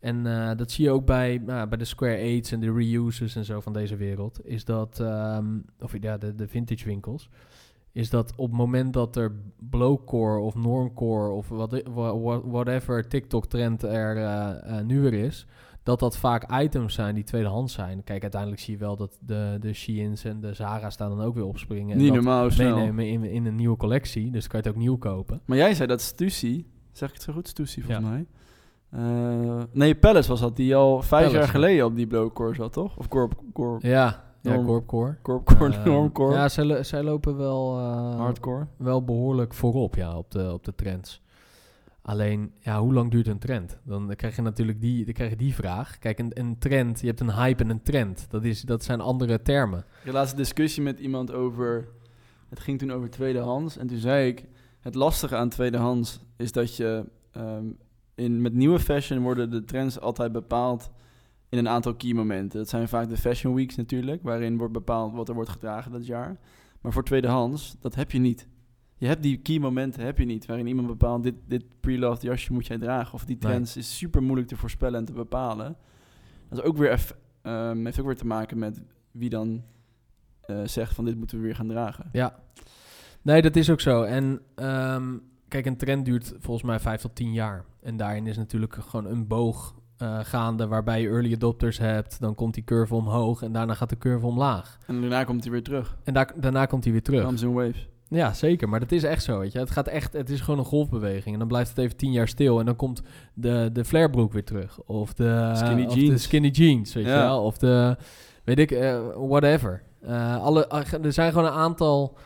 [0.00, 3.36] En eh, dat zie je ook bij, nou, bij de Square Aids en de reuses
[3.36, 4.46] en zo van deze wereld.
[4.46, 5.46] Is dat, ehm,
[5.80, 7.28] of ja, de, de vintage winkels.
[7.92, 13.08] Is dat op het moment dat er blowcore of normcore of wat, wa- wa- whatever
[13.08, 15.46] TikTok trend er eh, eh, nu weer is.
[15.82, 18.04] Dat dat vaak items zijn die tweedehands zijn.
[18.04, 21.34] Kijk, uiteindelijk zie je wel dat de, de Sheins en de Zara staan dan ook
[21.34, 21.96] weer opspringen.
[21.96, 22.76] En Niet normaal snel.
[22.76, 24.30] meenemen in, in een nieuwe collectie.
[24.30, 25.40] Dus kan je het ook nieuw kopen.
[25.44, 27.48] Maar jij zei dat Stussy, zeg ik het zo goed?
[27.48, 28.10] Stussy volgens Ja.
[28.10, 28.26] mij.
[28.90, 31.50] Eh, nee, Palace was dat, die al vijf Palace, jaar ja.
[31.50, 32.96] geleden op die blowcore zat, toch?
[32.96, 35.16] Of Corp, corp, Ja, ja Norm- Corpcore.
[35.22, 38.66] Corpcore, Eh, Normcore, Ja, zij, lo- zij lopen wel, eh, Hardcore.
[38.76, 41.22] wel behoorlijk voorop ja, op, de, op de trends.
[42.02, 43.78] Alleen, ja, hoe lang duurt een trend?
[43.84, 45.98] Dan krijg je natuurlijk die, dan krijg je die vraag.
[45.98, 48.26] Kijk, een, een trend, je hebt een hype en een trend.
[48.30, 49.78] Dat, is, dat zijn andere termen.
[49.78, 51.88] Ik had laatst een discussie met iemand over...
[52.48, 53.76] Het ging toen over tweedehands.
[53.76, 54.44] En toen zei ik...
[54.82, 57.04] Het lastige aan tweedehands is dat je...
[57.32, 57.66] ehm,
[58.14, 60.90] in, met nieuwe fashion worden de trends altijd bepaald
[61.48, 62.58] in een aantal key momenten.
[62.58, 66.06] Dat zijn vaak de fashion weeks natuurlijk, waarin wordt bepaald wat er wordt gedragen dat
[66.06, 66.38] jaar.
[66.80, 68.46] Maar voor tweedehands, dat heb je niet.
[68.96, 72.52] Je hebt die key momenten heb je niet, waarin iemand bepaalt, dit, dit pre-loved jasje
[72.52, 73.14] moet jij dragen.
[73.14, 73.50] Of die Nee.
[73.50, 75.76] trends is super moeilijk te voorspellen en te bepalen.
[76.48, 79.62] Dat is ook weer eff- ehm, heeft ook weer te maken met wie dan
[80.42, 82.08] eh, zegt van dit moeten we weer gaan dragen.
[82.12, 82.38] Ja.
[83.22, 84.02] Nee, dat is ook zo.
[84.02, 85.04] En ehm,
[85.48, 87.64] kijk, een trend duurt volgens mij vijf tot tien jaar.
[87.82, 92.20] En daarin is natuurlijk gewoon een boog eh, gaande waarbij je early adopters hebt.
[92.20, 94.78] Dan komt die curve omhoog en daarna gaat de curve omlaag.
[94.86, 95.96] En daarna komt hij weer terug.
[96.04, 97.24] En daar, daarna komt hij weer terug.
[97.24, 97.88] Comes in waves.
[98.08, 98.68] Ja, zeker.
[98.68, 99.58] Maar dat is echt zo, weet je.
[99.58, 101.32] Het gaat echt, het is gewoon een golfbeweging.
[101.32, 102.58] En dan blijft het even tien jaar stil.
[102.58, 103.02] En dan komt
[103.34, 104.80] de, de flarebroek weer terug.
[104.80, 106.22] Of de Skinny of de jeans.
[106.22, 107.14] skinny jeans, weet Ja.
[107.14, 107.44] je wel.
[107.44, 107.96] Of de,
[108.44, 109.82] weet ik, eh, whatever.
[110.00, 110.66] Eh, alle,
[111.02, 112.16] er zijn gewoon een aantal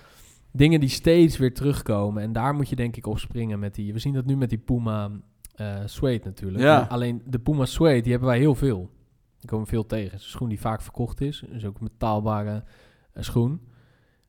[0.57, 2.23] dingen die steeds weer terugkomen.
[2.23, 3.92] En daar moet je denk ik op springen met die...
[3.92, 5.11] We zien dat nu met die Puma
[5.57, 6.62] eh suede natuurlijk.
[6.62, 6.87] Ja.
[6.88, 8.90] Alleen de Puma suede, die hebben wij heel veel.
[9.38, 10.11] Die komen veel tegen.
[10.11, 11.42] Het is een schoen die vaak verkocht is.
[11.51, 12.64] is ook een betaalbare
[13.12, 13.61] eh, schoen.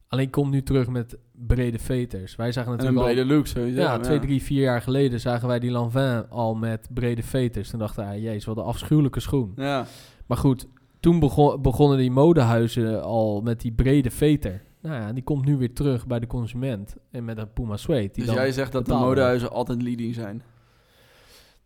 [0.08, 2.36] Alleen komt nu terug met brede veters.
[2.36, 3.82] Wij zagen En een natuurlijk brede look sowieso.
[3.82, 7.70] al, ja, twee, drie, vier jaar geleden zagen wij die Lanvin al met brede veters.
[7.70, 9.52] Toen dachten wij, jezus, wat een afschuwelijke schoen.
[9.56, 9.86] Ja.
[10.26, 10.68] Maar goed,
[11.00, 14.64] toen begon, begonnen die modehuizen al met die brede veter.
[14.82, 16.96] Nou ja, die komt nu weer terug bij de consument.
[17.12, 17.76] En met een Puma.
[17.88, 20.44] Die Dus jij zegt dat de modehuizen altijd leading zijn.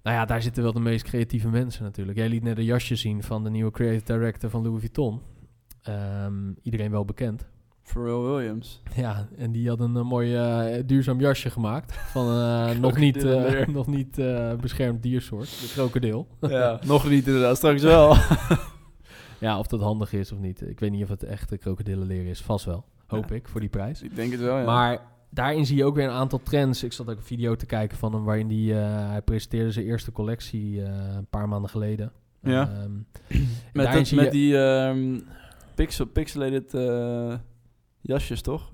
[0.03, 2.17] Nou ja, daar zitten wel de meest creatieve mensen natuurlijk.
[2.17, 5.21] Jij liet net een jasje zien van de nieuwe creative director van Louis Vuitton.
[5.81, 7.47] Ehm, iedereen wel bekend.
[7.81, 8.81] Pharrell Williams.
[8.95, 13.23] Ja, en die had een, eh, mooi eh, duurzaam jasje gemaakt van eh, nog niet,
[13.67, 14.15] nog niet
[14.61, 16.27] beschermd diersoort, de krokodil.
[16.39, 18.15] Ja, nog niet inderdaad, straks wel.
[19.39, 20.61] Ja, of dat handig is of niet.
[20.61, 22.41] Ik weet niet of het echt krokodillenleer is.
[22.41, 23.35] Vast wel, hoop Ja.
[23.35, 24.01] ik, voor die prijs.
[24.01, 24.63] Ik denk het wel, ja.
[24.65, 26.83] Maar daarin zie je ook weer een aantal trends.
[26.83, 29.85] Ik zat ook een video te kijken van hem waarin die, eh, hij presenteerde zijn
[29.85, 32.11] eerste collectie eh, een paar maanden geleden.
[32.41, 32.69] Ja.
[32.69, 32.91] Ehm,
[33.73, 35.19] met dat, met je- die ehm,
[35.75, 37.33] pixel, pixelated eh,
[38.01, 38.69] jasjes, toch?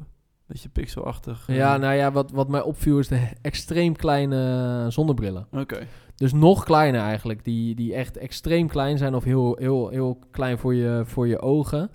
[0.45, 1.43] Beetje pixelachtig.
[1.47, 5.47] ja, nou ja, wat, wat mij opviel is de extreem kleine zonnebrillen.
[5.51, 5.87] Oké.
[6.15, 7.43] Dus nog kleiner eigenlijk.
[7.43, 11.39] Die, die echt extreem klein zijn of heel, heel, heel klein voor je, voor je
[11.41, 11.89] ogen.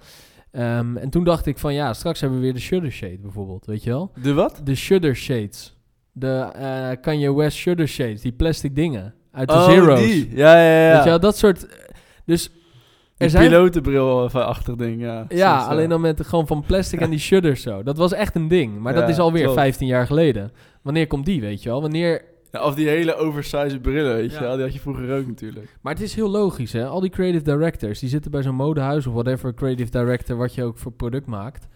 [0.52, 3.66] Ehm, en toen dacht ik van ja, straks hebben we weer de Shutter Shade bijvoorbeeld,
[3.66, 4.10] weet je wel?
[4.22, 4.60] De wat?
[4.64, 5.76] De Shutter Shades.
[6.12, 10.00] De eh Kanye West Shutter Shades, die plastic dingen uit de oh, Zero's.
[10.00, 10.30] die.
[10.36, 10.94] Ja, ja, ja.
[10.94, 11.66] Weet je wel, dat soort...
[12.24, 12.52] Dus Die
[13.16, 13.48] er zijn...
[13.48, 15.24] pilotenbril van achter ding, ja.
[15.28, 17.82] Ja, Soms, alleen dan met gewoon van plastic en die shutters zo.
[17.82, 18.78] Dat was echt een ding.
[18.78, 19.58] Maar dat is alweer klopt.
[19.58, 20.52] 15 jaar geleden.
[20.82, 21.80] Wanneer komt die, weet je wel?
[21.80, 22.22] Wanneer...
[22.52, 24.42] Ja, of die hele oversized brillen, weet je Ja.
[24.42, 24.54] wel.
[24.54, 25.76] Die had je vroeger ook natuurlijk.
[25.80, 26.86] Maar het is heel logisch, hè?
[26.86, 30.64] Al die creative directors, die zitten bij zo'n modehuis of whatever creative director wat je
[30.64, 31.66] ook voor product maakt.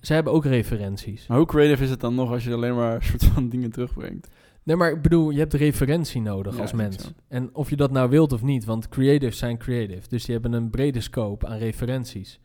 [0.00, 1.26] Ze hebben ook referenties.
[1.26, 4.28] Maar hoe creative is het dan nog als je alleen maar soort van dingen terugbrengt?
[4.62, 7.12] Nee, maar ik bedoel, je hebt referentie nodig Ja, als mens.
[7.28, 10.08] En of je dat nou wilt of niet, want creatives zijn creative.
[10.08, 12.40] Dus die hebben een brede scope aan referenties.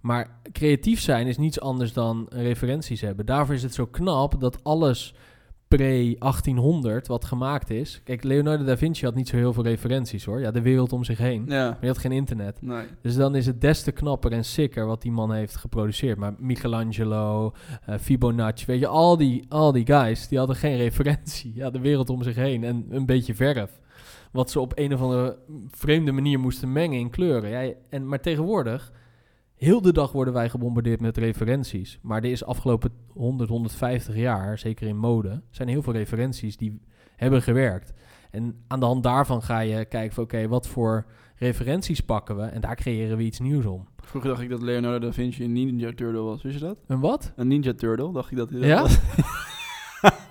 [0.00, 3.26] Maar creatief zijn is niets anders dan referenties hebben.
[3.26, 5.14] Daarvoor is het zo knap dat alles
[5.68, 8.00] pre-1800 wat gemaakt is...
[8.04, 10.40] Kijk, Leonardo da Vinci had niet zo heel veel referenties hoor.
[10.40, 11.44] Ja, de wereld om zich heen.
[11.46, 11.68] Ja.
[11.68, 12.62] Maar je had geen internet.
[12.62, 12.84] Nee.
[13.02, 16.18] Dus dan is het des te knapper en sicker wat die man heeft geproduceerd.
[16.18, 17.52] Maar Michelangelo,
[17.86, 21.52] eh, Fibonacci, weet je, al die, al die guys, die hadden geen referentie.
[21.54, 23.80] Ja, de wereld om zich heen en een beetje verf.
[24.32, 25.38] Wat ze op een of andere
[25.70, 27.50] vreemde manier moesten mengen in kleuren.
[27.50, 28.92] Ja, en, maar tegenwoordig,
[29.56, 31.98] heel de dag worden wij gebombardeerd met referenties.
[32.02, 36.80] Maar er is afgelopen 100, 150 jaar, zeker in mode, zijn heel veel referenties die
[37.16, 37.92] hebben gewerkt.
[38.30, 42.42] En aan de hand daarvan ga je kijken van oké, wat voor referenties pakken we
[42.42, 43.88] en daar creëren we iets nieuws om.
[44.02, 46.42] Vroeger dacht ik dat Leonardo da Vinci een Ninja Turtle was.
[46.42, 46.78] Wist je dat?
[46.86, 47.32] En wat?
[47.36, 48.80] Een Ninja Turtle, dacht ik dat hij dat Ja?
[48.80, 48.98] was.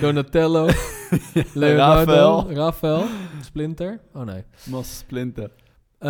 [0.00, 0.66] Donatello,
[1.54, 2.52] Leonardo, Raphaël.
[2.52, 3.04] Raphaël,
[3.40, 4.00] Splinter.
[4.14, 4.42] Oh nee.
[4.70, 5.50] Mas Splinter.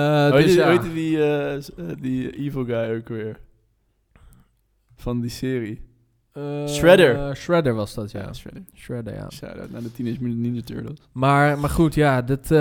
[0.00, 0.44] Hoe heet
[0.82, 1.18] dus die- ja.
[1.18, 1.62] eh, eh,
[2.00, 3.40] die evil guy ook weer?
[4.96, 5.82] Van die serie.
[6.32, 7.36] Eh, Shredder.
[7.36, 8.20] Shredder was dat, ja.
[8.20, 8.62] Ja, Shredder.
[8.74, 9.30] Shredder, ja.
[9.30, 10.98] Shout-out naar de Teenage Mutant Ninja Turtles.
[11.12, 12.48] Maar, maar goed, ja, dat...
[12.48, 12.56] We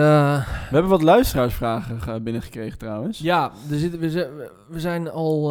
[0.70, 3.20] hebben wat luisteraarsvragen ge- binnengekregen trouwens.
[3.20, 4.30] ja, er zitten, we, zijn,
[4.70, 5.50] we zijn al...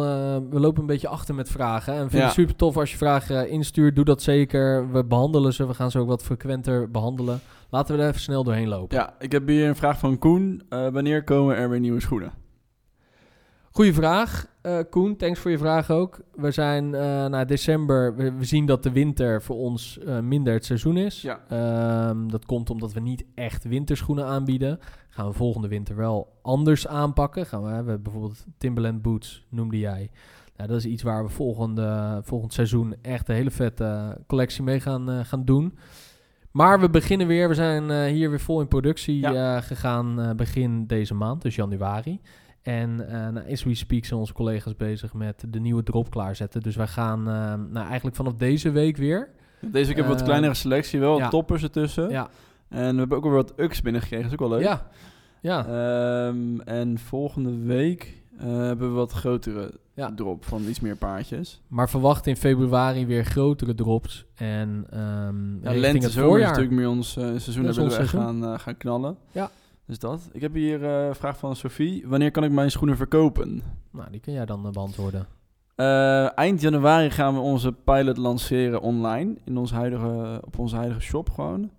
[0.49, 1.93] we lopen een beetje achter met vragen.
[1.93, 2.25] En we vinden Ja.
[2.25, 3.95] het super tof als je vragen instuurt.
[3.95, 4.91] Doe dat zeker.
[4.91, 5.67] We behandelen ze.
[5.67, 7.39] We gaan ze ook wat frequenter behandelen.
[7.73, 8.97] Laten we er even snel doorheen lopen.
[8.97, 10.61] Ja, ik heb hier een vraag van Koen.
[10.69, 12.33] Eh, wanneer komen er weer nieuwe schoenen?
[13.71, 15.15] Goeie vraag, eh, Koen.
[15.15, 16.19] Thanks voor je vraag ook.
[16.35, 18.15] We zijn eh na december.
[18.15, 21.21] We, we zien dat de winter voor ons minder het seizoen is.
[21.21, 21.39] Ja.
[21.49, 24.79] Ehm, dat komt omdat we niet echt winterschoenen aanbieden.
[25.09, 27.45] Gaan we volgende winter wel anders aanpakken.
[27.45, 30.09] Gaan we, we hebben bijvoorbeeld Timberland boots, noemde jij.
[30.57, 34.79] Nou, dat is iets waar we volgende, volgend seizoen echt een hele vette collectie mee
[34.79, 35.77] gaan, gaan doen.
[36.53, 37.47] Maar we beginnen weer.
[37.47, 39.55] We zijn eh, hier weer vol in productie Ja.
[39.55, 42.19] eh, gegaan eh, begin deze maand, dus januari.
[42.61, 46.61] En eh nou, as we speak zijn onze collega's bezig met de nieuwe drop klaarzetten.
[46.61, 47.23] Dus wij gaan
[47.71, 49.29] nou, eigenlijk vanaf deze week weer.
[49.59, 51.29] Deze week hebben we wat kleinere selectie, wel ja.
[51.29, 52.09] toppers ertussen.
[52.09, 52.29] Ja,
[52.69, 54.67] En we hebben ook weer wat UX binnengekregen, dat is ook wel leuk.
[54.67, 54.87] ja.
[55.41, 55.65] ja.
[55.65, 60.13] Ehm, en volgende week hebben we wat grotere Ja.
[60.15, 61.61] drop van iets meer paardjes.
[61.67, 64.25] Maar verwacht in februari weer grotere drops.
[64.35, 66.47] En ehm Ja, richting lente, het zomer is voorjaar.
[66.47, 67.63] natuurlijk meer ons eh, seizoen.
[67.63, 68.21] Daar willen we seizoen.
[68.21, 69.17] gaan, eh, gaan knallen.
[69.31, 69.49] Ja.
[69.85, 70.29] Dus dat.
[70.31, 72.07] Ik heb hier eh, een vraag van Sophie.
[72.07, 73.61] Wanneer kan ik mijn schoenen verkopen?
[73.91, 75.27] Nou, die kun jij dan beantwoorden.
[75.75, 79.35] Eh, eind januari gaan we onze pilot lanceren online.
[79.45, 81.71] In ons huidige, op onze huidige shop gewoon.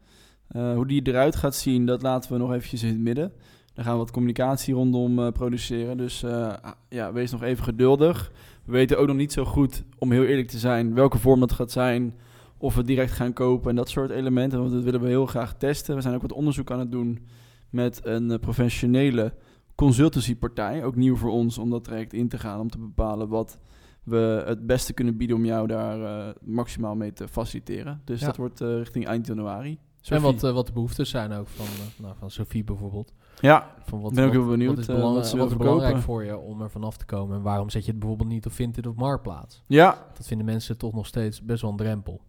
[0.48, 3.33] Eh, hoe die eruit gaat zien, dat laten we nog eventjes in het midden.
[3.74, 5.96] Daar gaan we wat communicatie rondom eh, produceren.
[5.96, 6.52] Dus eh,
[6.88, 8.32] ja, wees nog even geduldig.
[8.64, 11.52] We weten ook nog niet zo goed, om heel eerlijk te zijn, welke vorm dat
[11.52, 12.14] gaat zijn.
[12.58, 14.58] Of we direct gaan kopen en dat soort elementen.
[14.58, 15.94] Want dat willen we heel graag testen.
[15.94, 17.26] We zijn ook wat onderzoek aan het doen
[17.70, 19.34] met een eh, professionele
[19.74, 20.84] consultancypartij.
[20.84, 22.60] Ook nieuw voor ons om dat traject in te gaan.
[22.60, 23.58] Om te bepalen wat
[24.02, 28.00] we het beste kunnen bieden om jou daar maximaal mee te faciliteren.
[28.04, 28.26] Dus Ja.
[28.26, 29.78] dat wordt richting eind januari.
[30.08, 33.12] En wat, wat de behoeftes zijn ook van, nou, van Sophie bijvoorbeeld.
[33.44, 36.02] Ja, Van wat, Ik ben ook heel benieuwd, Wat is, eh, belang- wat belangrijk verkopen.
[36.02, 37.37] voor je om er vanaf te komen?
[37.37, 39.62] En waarom zet je het bijvoorbeeld niet op Vinted of Marktplaats?
[39.66, 40.07] ja.
[40.16, 42.20] Dat vinden mensen toch nog steeds best wel een drempel.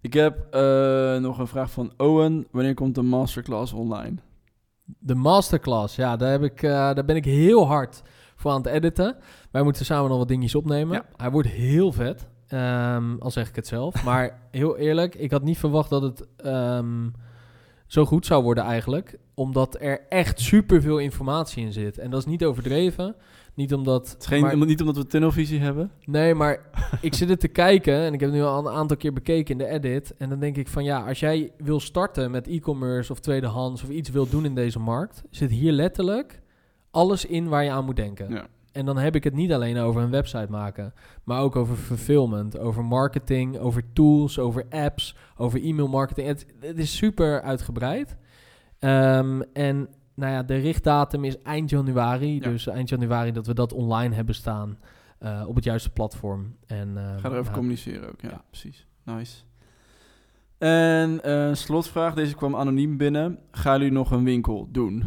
[0.00, 2.46] Ik heb eh, nog een vraag van Owen.
[2.50, 4.16] Wanneer komt de masterclass online?
[4.84, 8.02] De masterclass, ja, daar, heb ik, eh, daar ben ik heel hard
[8.36, 9.16] voor aan het editen.
[9.50, 10.96] Wij moeten samen nog wat dingetjes opnemen.
[10.96, 11.04] Ja.
[11.16, 14.02] Hij wordt heel vet, ehm, al zeg ik het zelf.
[14.04, 17.08] Maar heel eerlijk, ik had niet verwacht dat het ehm,
[17.86, 19.18] zo goed zou worden eigenlijk.
[19.38, 21.98] Omdat er echt superveel informatie in zit.
[21.98, 23.14] En dat is niet overdreven.
[23.54, 24.10] Niet omdat...
[24.10, 25.90] Het is geen, maar- niet omdat we tunnelvisie hebben.
[26.04, 26.60] Nee, maar
[27.00, 29.52] ik zit het te kijken en ik heb het nu al een aantal keer bekeken
[29.52, 30.14] in de edit.
[30.16, 33.88] En dan denk ik van ja, als jij wil starten met e-commerce of tweedehands of
[33.88, 36.40] iets wil doen in deze markt, zit hier letterlijk
[36.90, 38.30] alles in waar je aan moet denken.
[38.30, 38.46] Ja.
[38.72, 40.92] En dan heb ik het niet alleen over een website maken,
[41.24, 46.26] maar ook over fulfillment, over marketing, over tools, over apps, over e-mail marketing.
[46.26, 48.16] Het, het is super uitgebreid.
[48.78, 52.34] Ehm, en nou ja, de richtdatum is eind januari.
[52.34, 52.40] Ja.
[52.40, 54.78] Dus eind januari dat we dat online hebben staan
[55.18, 56.56] eh, op het juiste platform.
[56.66, 58.20] En, ehm, Ga er even ja, communiceren ook.
[58.20, 58.44] Ja, Ja.
[58.50, 58.86] precies.
[59.04, 59.36] Nice.
[60.58, 63.38] En eh, slotvraag, deze kwam anoniem binnen.
[63.50, 65.04] Gaan jullie nog een winkel doen?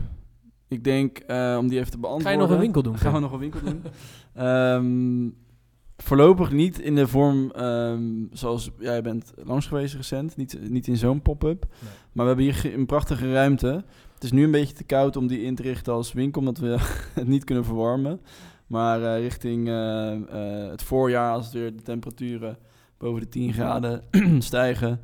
[0.67, 2.31] Ik denk, eh, om die even te beantwoorden...
[2.38, 2.97] Ga je nog een winkel doen?
[2.97, 3.84] Gaan we nog een winkel doen?
[4.34, 5.29] Ehm,
[6.03, 10.37] voorlopig niet in de vorm ehm, zoals jij bent langs geweest recent.
[10.37, 11.65] Niet, niet in zo'n pop-up.
[11.69, 11.91] Nee.
[12.11, 13.83] Maar we hebben hier een prachtige ruimte.
[14.13, 16.57] Het is nu een beetje te koud om die in te richten als winkel, omdat
[16.57, 16.77] we
[17.13, 18.21] het niet kunnen verwarmen.
[18.67, 22.57] Maar eh, richting eh, eh, het voorjaar, als weer de temperaturen
[22.97, 24.03] boven de 10 graden
[24.39, 24.99] stijgen,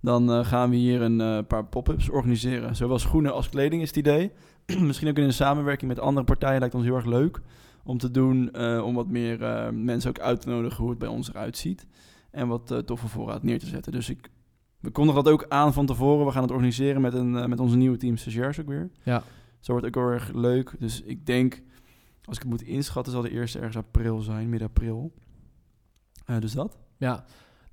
[0.00, 2.76] dan gaan we hier een paar pop-ups organiseren.
[2.76, 4.32] Zowel schoenen als kleding is het idee.
[4.78, 7.40] Misschien ook in een samenwerking met andere partijen lijkt ons heel erg leuk
[7.84, 10.98] om te doen, eh, om wat meer eh, mensen ook uit te nodigen hoe het
[10.98, 11.86] bij ons eruit ziet.
[12.30, 13.92] En wat eh, toffe voorraad neer te zetten.
[13.92, 14.30] Dus ik,
[14.80, 16.26] we kondigen dat ook aan van tevoren.
[16.26, 18.90] We gaan het organiseren met, een, met onze nieuwe team stagiairs ook weer.
[19.02, 19.22] Ja.
[19.60, 20.74] Zo wordt het ook heel erg leuk.
[20.78, 21.62] Dus ik denk,
[22.24, 25.12] als ik het moet inschatten, zal de eerste ergens april zijn, midden april.
[26.38, 26.78] Dus dat.
[26.96, 27.24] Ja,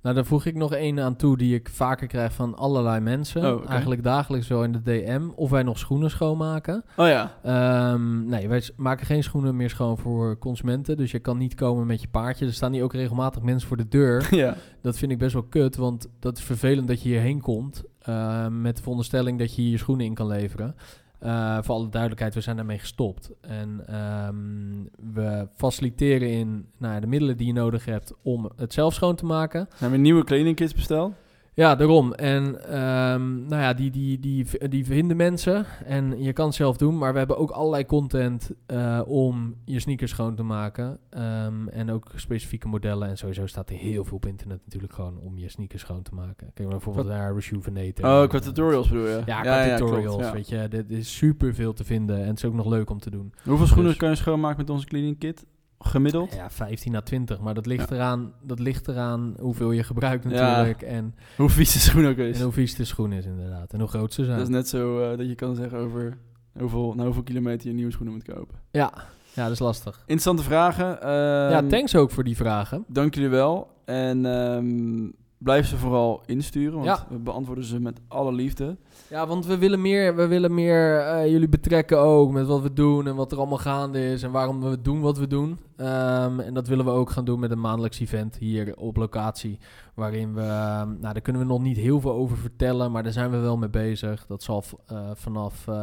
[0.02, 3.54] nou daar voeg ik nog één aan toe die ik vaker krijg van allerlei mensen.
[3.54, 3.70] Oh.
[3.70, 5.28] Eigenlijk dagelijks wel in de DM.
[5.34, 6.84] Of wij nog schoenen schoonmaken.
[6.96, 7.34] Oh ja.
[7.42, 10.96] Ehm, nee, wij maken geen schoenen meer schoon voor consumenten.
[10.96, 12.46] Dus je kan niet komen met je paardje.
[12.46, 14.28] Er staan hier ook regelmatig mensen voor de deur.
[14.34, 14.54] ja.
[14.82, 17.82] Dat vind ik best wel kut, want dat is vervelend dat je hierheen komt.
[17.98, 20.74] eh, met de veronderstelling dat je hier je schoenen in kan leveren.
[21.18, 23.30] Eh, voor alle duidelijkheid, we zijn daarmee gestopt.
[23.40, 28.94] En ehm, we faciliteren in nou de middelen die je nodig hebt om het zelf
[28.94, 29.68] schoon te maken.
[29.74, 31.12] Zijn we nieuwe kledingkits besteld?
[31.58, 32.12] Ja, daarom.
[32.12, 35.64] En ehm, nou ja, die, die, die, die vinden mensen.
[35.84, 36.98] En je kan het zelf doen.
[36.98, 40.98] Maar we hebben ook allerlei content eh, om je sneakers schoon te maken.
[41.10, 43.08] Ehm, en ook specifieke modellen.
[43.08, 46.14] En sowieso staat er heel veel op internet natuurlijk gewoon om je sneakers schoon te
[46.14, 46.36] maken.
[46.54, 48.04] Kijk maar bijvoorbeeld Wat- naar Rejuvenator.
[48.06, 49.22] Oh, En, qua tutorials bedoel je?
[49.26, 50.22] Ja, qua klopt, tutorials.
[50.22, 50.32] ja.
[50.32, 52.16] Weet je, dit is super veel te vinden.
[52.20, 53.32] En het is ook nog leuk om te doen.
[53.44, 55.46] Hoeveel schoenen Dus- kan je schoonmaken met onze kledingkit?
[55.78, 56.34] Gemiddeld?
[56.34, 57.40] Ja, 15 à 20.
[57.40, 57.94] Maar dat ligt, Ja.
[57.96, 60.30] eraan, dat ligt eraan hoeveel je gebruikt Ja.
[60.30, 60.82] natuurlijk.
[60.82, 62.36] En, Hoe vies de schoen ook is.
[62.38, 63.72] en hoe vies de schoen is inderdaad.
[63.72, 64.38] En hoe groot ze zijn.
[64.38, 66.18] Dat is net zo eh, dat je kan zeggen over
[66.58, 68.58] hoeveel, na hoeveel kilometer je nieuwe schoenen moet kopen.
[68.70, 68.92] Ja,
[69.34, 69.96] ja, dat is lastig.
[70.00, 70.86] Interessante vragen.
[70.86, 72.84] ja, Ehm, thanks ook voor die vragen.
[72.88, 73.70] Dank jullie wel.
[73.84, 77.06] En ehm, blijf ze vooral insturen, want Ja.
[77.10, 78.76] we beantwoorden ze met alle liefde.
[79.10, 82.72] Ja, want we willen meer, we willen meer eh, jullie betrekken ook met wat we
[82.72, 85.58] doen en wat er allemaal gaande is en waarom we doen wat we doen.
[85.76, 89.58] Ehm, en dat willen we ook gaan doen met een maandelijks event hier op locatie.
[89.94, 93.12] Waarin we, ehm, nou daar kunnen we nog niet heel veel over vertellen, maar daar
[93.12, 94.26] zijn we wel mee bezig.
[94.26, 95.74] Dat zal eh, vanaf, eh,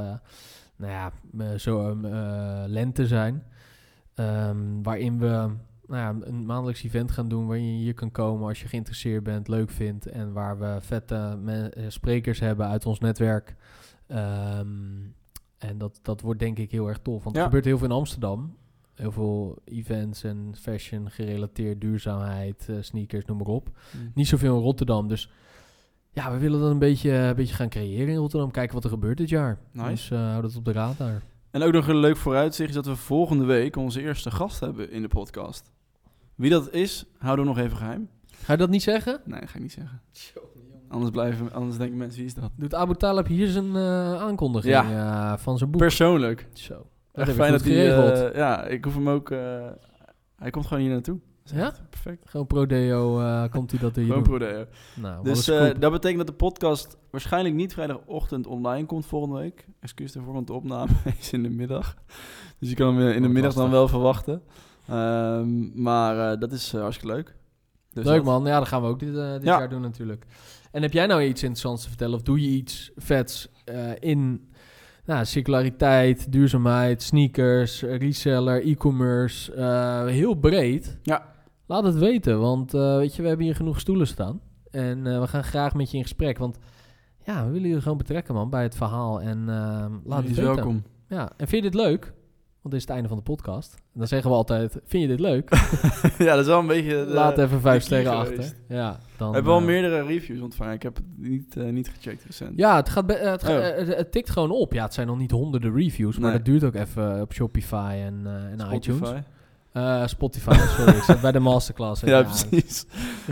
[0.77, 1.11] nou ja,
[1.57, 1.97] zo
[2.67, 3.43] lente zijn.
[4.15, 5.47] Ehm, waarin we
[5.87, 9.23] nou ja, een maandelijks event gaan doen waarin je hier kan komen als je geïnteresseerd
[9.23, 10.05] bent, leuk vindt.
[10.05, 13.55] En waar we vette eh, sprekers hebben uit ons netwerk.
[14.07, 14.67] Ehm,
[15.57, 17.23] en dat, dat wordt denk ik heel erg tof.
[17.23, 17.41] Want Ja.
[17.41, 18.55] er gebeurt heel veel in Amsterdam.
[18.93, 23.69] Heel veel events en fashion gerelateerd, duurzaamheid, eh, sneakers, noem maar op.
[24.13, 25.07] Niet zoveel in Rotterdam.
[25.07, 25.29] Dus
[26.11, 28.51] ja, we willen dan een beetje, een beetje gaan creëren in Rotterdam.
[28.51, 29.57] Kijken wat er gebeurt dit jaar.
[29.71, 29.89] Nice.
[29.89, 31.21] Dus eh hou dat op de radar.
[31.51, 34.91] En ook nog een leuk vooruitzicht is dat we volgende week onze eerste gast hebben
[34.91, 35.71] in de podcast.
[36.35, 38.09] Wie dat is, houden we nog even geheim.
[38.43, 39.21] Ga je dat niet zeggen?
[39.25, 40.01] Nee, dat ga ik niet zeggen.
[40.87, 42.51] Anders, blijven, anders denken mensen, wie is dat?
[42.55, 45.31] Doet Abu Talib hier zijn eh, aankondiging Ja.
[45.33, 45.81] eh, van zijn boek?
[45.81, 46.47] Persoonlijk.
[46.53, 46.73] Zo.
[46.73, 48.29] Dat Echt heb fijn ik dat hij...
[48.29, 49.31] eh, ja, ik hoef hem ook...
[49.31, 49.65] eh,
[50.35, 51.19] hij komt gewoon hier naartoe.
[51.43, 51.73] Ja?
[51.89, 52.29] Perfect.
[52.29, 54.65] Gewoon pro-deo eh, komt hij dat hier Gewoon pro-deo.
[54.95, 59.65] Nou, Dus eh, dat betekent dat de podcast waarschijnlijk niet vrijdagochtend online komt volgende week.
[59.79, 61.95] Excuus daarvoor, want de opname is in de middag.
[62.59, 64.41] Dus je kan hem in de Wordt middag dan wel verwachten.
[64.87, 67.35] Ehm, maar eh, dat is eh, hartstikke leuk.
[67.93, 69.57] Dus Leuk man, ja, dat gaan we ook dit, eh, dit Ja.
[69.57, 70.25] jaar doen natuurlijk.
[70.71, 72.15] En heb jij nou iets interessants te vertellen?
[72.15, 73.47] Of doe je iets vets
[73.99, 74.49] in
[75.05, 79.61] nou, circulariteit, duurzaamheid, sneakers, reseller, e-commerce?
[80.09, 80.97] heel breed.
[81.03, 81.33] Ja.
[81.65, 84.41] Laat het weten, want weet je, we hebben hier genoeg stoelen staan.
[84.71, 86.57] En we gaan graag met je in gesprek, want
[87.25, 89.21] ja, we willen je gewoon betrekken man bij het verhaal.
[89.21, 90.43] En eh, laat het weten.
[90.55, 90.83] welkom.
[91.07, 92.13] Ja, en vind je dit leuk?
[92.71, 93.73] Dit is het einde van de podcast.
[93.73, 95.49] En dan zeggen we altijd, vind je dit leuk?
[96.17, 96.89] ja, dat is wel een beetje...
[97.05, 98.53] de- Laat even vijf sterren achter.
[98.67, 100.73] Ja, dan, We hebben wel eh, meerdere reviews ontvangen.
[100.73, 102.51] Ik heb het niet, eh, niet gecheckt recent.
[102.57, 103.77] Ja, het, gaat eh, het, ga- Oh.
[103.77, 104.73] het, het tikt gewoon op.
[104.73, 106.37] Ja, het zijn nog niet honderden reviews, maar Nee.
[106.37, 108.21] dat duurt ook even op Shopify en,
[108.57, 109.09] en iTunes.
[110.05, 110.95] Spotify, sorry.
[110.95, 112.01] ik zat bij de masterclass.
[112.01, 112.85] Ja, precies.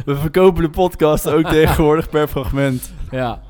[0.05, 2.93] We verkopen de podcast ook tegenwoordig per fragment.
[3.11, 3.41] Ja.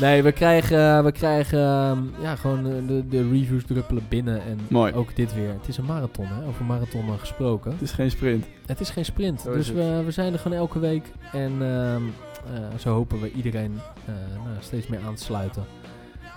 [0.00, 4.42] Nee, we krijgen, we krijgen ehm, ja, gewoon eh, de, de reviews druppelen binnen.
[4.42, 4.92] En Mooi.
[4.92, 5.48] ook dit weer.
[5.48, 6.46] Het is een marathon, hè?
[6.46, 7.70] Over marathonnen gesproken.
[7.70, 8.46] Het is geen sprint.
[8.66, 9.40] Het is geen sprint.
[9.40, 11.04] Zo dus we, we zijn er gewoon elke week.
[11.32, 12.02] En ehm,
[12.54, 15.64] eh, zo hopen we iedereen eh, nou, steeds meer aan te sluiten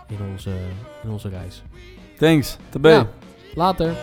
[0.08, 0.52] in onze,
[1.04, 1.64] in onze reis.
[2.18, 2.58] Thanks.
[2.70, 2.90] Tabé.
[2.90, 3.08] Ja,
[3.56, 3.94] later.